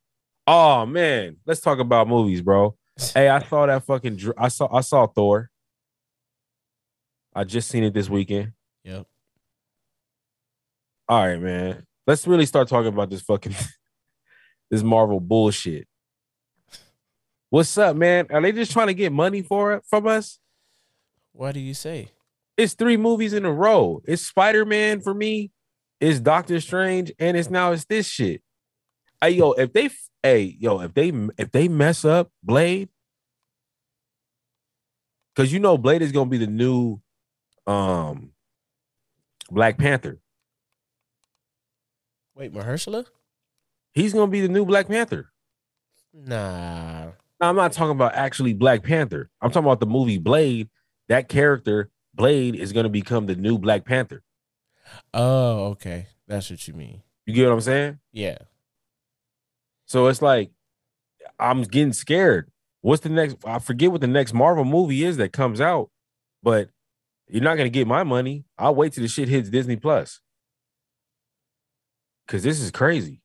[0.45, 2.76] Oh man, let's talk about movies, bro.
[3.14, 5.51] Hey, I saw that fucking I saw I saw Thor.
[7.36, 8.53] I just seen it this weekend.
[11.10, 11.86] All right, man.
[12.05, 13.55] Let's really start talking about this fucking
[14.72, 15.88] this Marvel bullshit.
[17.49, 18.28] What's up, man?
[18.30, 20.39] Are they just trying to get money for it from us?
[21.32, 22.10] What do you say?
[22.58, 24.01] It's three movies in a row.
[24.05, 25.51] It's Spider-Man for me,
[26.01, 28.41] it's Doctor Strange, and it's now it's this shit.
[29.22, 29.89] Hey, yo, if they
[30.24, 32.89] hey, yo, if they if they mess up Blade,
[35.34, 36.99] because you know Blade is gonna be the new
[37.66, 38.32] um
[39.49, 40.20] Black Panther.
[42.38, 43.06] Wait, Mahershala?
[43.94, 45.32] He's gonna be the new Black Panther.
[46.14, 47.06] Nah.
[47.40, 49.32] Now, I'm not talking about actually Black Panther.
[49.42, 50.70] I'm talking about the movie Blade.
[51.10, 54.22] That character, Blade, is gonna become the new Black Panther.
[55.14, 56.08] Oh, okay.
[56.28, 57.02] That's what you mean.
[57.26, 58.00] You get what I'm saying?
[58.12, 58.38] Yeah.
[59.88, 60.52] So it's like
[61.40, 62.52] I'm getting scared.
[62.82, 63.38] What's the next?
[63.46, 65.90] I forget what the next Marvel movie is that comes out,
[66.44, 66.70] but
[67.28, 68.46] you're not gonna get my money.
[68.60, 70.22] I'll wait till the shit hits Disney Plus.
[72.28, 73.22] Cause this is crazy.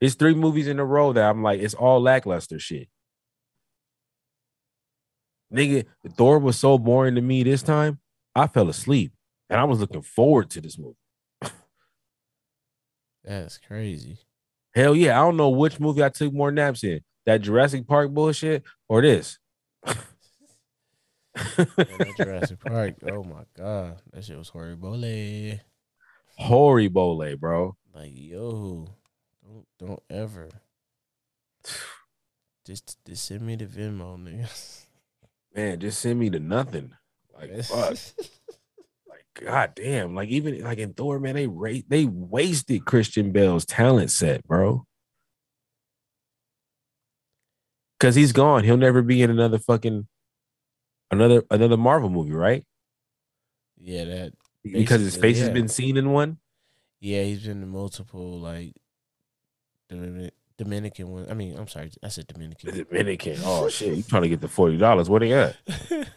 [0.00, 2.88] It's three movies in a row that I'm like, it's all lackluster shit.
[5.52, 5.86] Nigga,
[6.16, 8.00] Thor was so boring to me this time.
[8.34, 9.12] I fell asleep
[9.48, 10.96] and I was looking forward to this movie.
[13.24, 14.18] That's crazy.
[14.74, 15.18] Hell yeah.
[15.18, 19.02] I don't know which movie I took more naps in that Jurassic Park bullshit or
[19.02, 19.38] this.
[21.36, 22.94] Yeah, Jurassic Park.
[23.10, 24.96] Oh my god, that shit was horrible.
[26.38, 27.76] Horrible, bro.
[27.94, 28.88] Like yo,
[29.44, 30.50] don't don't ever.
[32.66, 34.84] Just just send me the Venmo, nigga.
[35.54, 36.92] Man, just send me to nothing.
[37.32, 37.96] Like fuck.
[39.08, 40.14] like god damn.
[40.14, 44.86] Like even like in Thor, man, they ra- they wasted Christian Bale's talent set, bro.
[48.00, 48.64] Cause he's gone.
[48.64, 50.08] He'll never be in another fucking
[51.10, 52.64] another another Marvel movie, right?
[53.80, 54.32] yeah, that.
[54.64, 56.38] Because his face has been seen in one.
[57.04, 58.72] Yeah, he's been in multiple like
[59.92, 61.26] Domin- Dominican one.
[61.30, 62.86] I mean, I'm sorry, I said Dominican.
[62.90, 63.36] Dominican.
[63.44, 65.10] Oh shit, you trying to get the forty dollars?
[65.10, 65.54] What they got?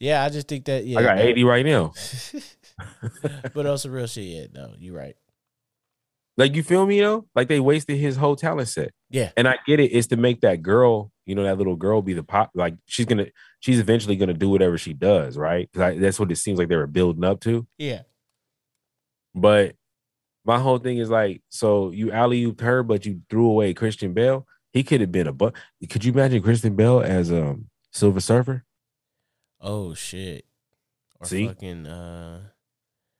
[0.00, 0.86] yeah, I just think that.
[0.86, 1.22] Yeah, I got no.
[1.22, 1.92] eighty right now.
[3.52, 4.24] but also real shit.
[4.24, 5.14] Yeah, no, you're right.
[6.38, 7.26] Like you feel me though?
[7.34, 8.92] Like they wasted his whole talent set.
[9.10, 9.90] Yeah, And I get it.
[9.90, 12.52] It's to make that girl, you know, that little girl be the pop.
[12.54, 13.26] Like she's gonna,
[13.60, 15.68] she's eventually gonna do whatever she does, right?
[15.70, 17.66] Because that's what it seems like they were building up to.
[17.76, 18.02] yeah.
[19.34, 19.74] But
[20.48, 24.14] my whole thing is like, so you alley ooped her, but you threw away Christian
[24.14, 24.46] Bale.
[24.72, 25.54] He could have been a but.
[25.90, 28.64] Could you imagine Christian Bale as um Silver Surfer?
[29.60, 30.46] Oh shit.
[31.20, 31.46] Or See?
[31.46, 32.44] fucking uh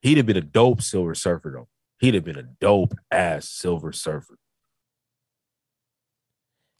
[0.00, 1.68] He'd have been a dope Silver Surfer though.
[1.98, 4.38] He'd have been a dope ass Silver Surfer.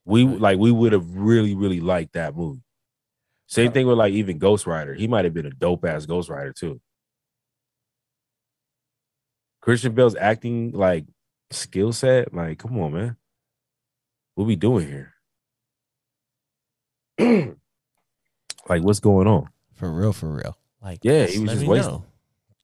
[0.07, 2.63] We like we would have really really liked that movie.
[3.49, 4.95] Same thing with like even Ghost Rider.
[4.95, 6.81] He might have been a dope ass Ghost Rider too.
[9.61, 11.05] Christian Bale's acting like
[11.51, 13.17] skill set, like come on, man.
[14.35, 15.15] What we doing here?
[18.69, 19.49] like what's going on?
[19.75, 20.57] for real, for real.
[20.83, 21.93] Like Yeah, he was just wasting.
[21.93, 22.05] know.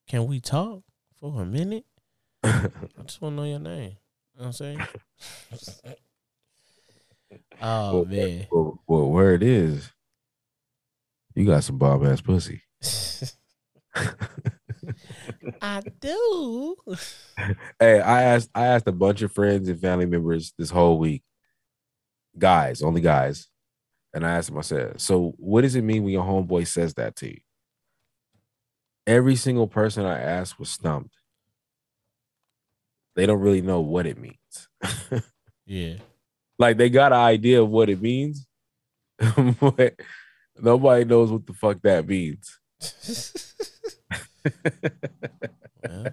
[0.08, 0.82] Can we talk
[1.20, 1.84] for a minute?
[2.44, 2.68] I
[3.06, 3.96] just want to know your name.
[4.34, 4.78] You know what I'm saying?
[7.62, 8.46] oh Well, man.
[8.50, 9.92] well, well, where it is,
[11.34, 12.62] you got some bomb ass pussy.
[15.62, 16.76] I do.
[17.78, 21.22] Hey, I asked I asked a bunch of friends and family members this whole week,
[22.38, 23.48] guys, only guys,
[24.12, 24.58] and I asked them.
[24.58, 27.40] I said, "So, what does it mean when your homeboy says that to you?"
[29.06, 31.14] Every single person I asked was stumped.
[33.16, 34.68] They don't really know what it means.
[35.66, 35.94] Yeah.
[36.58, 38.46] like they got an idea of what it means,
[39.18, 39.94] but
[40.60, 42.58] nobody knows what the fuck that means.
[45.88, 46.12] Well,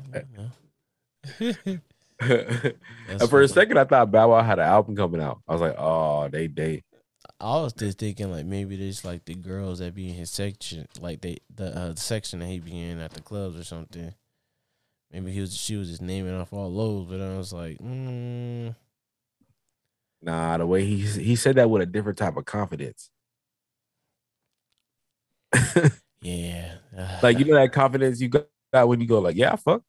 [1.39, 1.81] you
[2.19, 5.41] and for a second, I thought Bow Wow had an album coming out.
[5.47, 6.83] I was like, oh, they they
[7.39, 10.87] I was just thinking like maybe there's like the girls that be in his section,
[10.99, 14.13] like they the uh, section that he be in at the clubs or something.
[15.11, 18.75] Maybe he was she was just naming off all those, but I was like, mm,
[20.21, 20.57] nah.
[20.57, 23.09] The way he he said that with a different type of confidence.
[26.21, 26.75] yeah,
[27.23, 28.47] like you know that confidence you got
[28.87, 29.81] when you go like, yeah, fuck.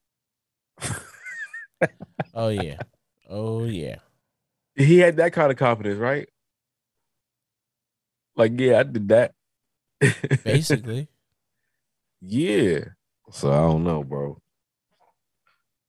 [2.34, 2.78] oh yeah,
[3.28, 3.96] oh yeah,
[4.74, 6.28] He had that kind of confidence, right?
[8.36, 9.34] Like, yeah, I did that.
[10.44, 11.08] Basically.
[12.20, 12.84] yeah.
[13.30, 14.38] So I don't know, bro.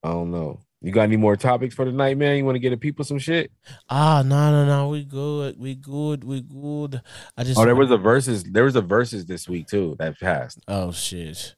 [0.02, 0.60] I don't know.
[0.84, 2.36] You got any more topics for tonight, man?
[2.36, 3.50] You want to get the people some shit?
[3.88, 4.88] Ah, no, no, no.
[4.90, 5.58] We good.
[5.58, 6.24] We good.
[6.24, 7.00] We good.
[7.38, 8.44] I just Oh, there was a Verzuz.
[8.52, 10.58] There was a Verzuz this week too that passed.
[10.68, 11.54] Oh shit.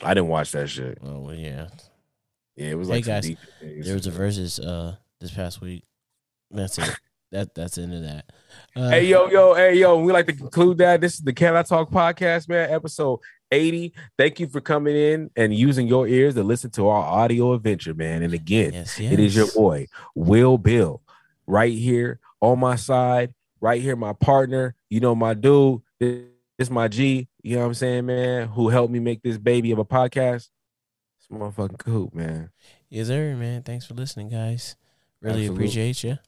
[0.00, 0.98] I didn't watch that shit.
[1.02, 1.66] Oh well, yeah.
[2.54, 3.86] Yeah, it was Hey, like guys, deep things.
[3.86, 5.82] There was a Verzuz uh this past week.
[6.52, 6.96] That's it.
[7.32, 8.24] that that's the end of that.
[8.76, 11.00] Uh, Hey yo yo hey yo, we like to conclude that.
[11.00, 12.70] This is the Can I Talk podcast, man.
[12.70, 13.18] Episode
[13.50, 13.92] 80.
[14.18, 17.94] Thank you for coming in and using your ears to listen to our audio adventure,
[17.94, 18.22] man.
[18.22, 19.12] And again, Yes, yes.
[19.12, 21.02] it is your boy, Will Bill,
[21.46, 24.74] right here on my side, right here, my partner.
[24.88, 25.82] You know, my dude.
[25.98, 26.24] This
[26.58, 29.70] this my G, you know what I'm saying, man, who helped me make this baby
[29.72, 30.50] of a podcast.
[31.18, 32.50] It's motherfucking cool, man.
[32.90, 33.62] Yes, sir, man.
[33.62, 34.76] Thanks for listening, guys.
[35.22, 35.56] Really Absolutely.
[35.56, 36.18] appreciate you.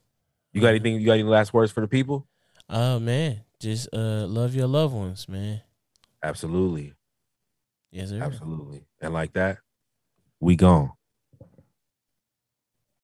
[0.55, 0.95] You got anything?
[1.01, 2.27] You got any last words for the people?
[2.70, 5.61] Oh man, just uh love your loved ones, man.
[6.23, 6.95] Absolutely.
[7.93, 8.20] Yes, sir.
[8.22, 8.86] Absolutely.
[9.01, 9.59] And like that,
[10.40, 10.93] we gone.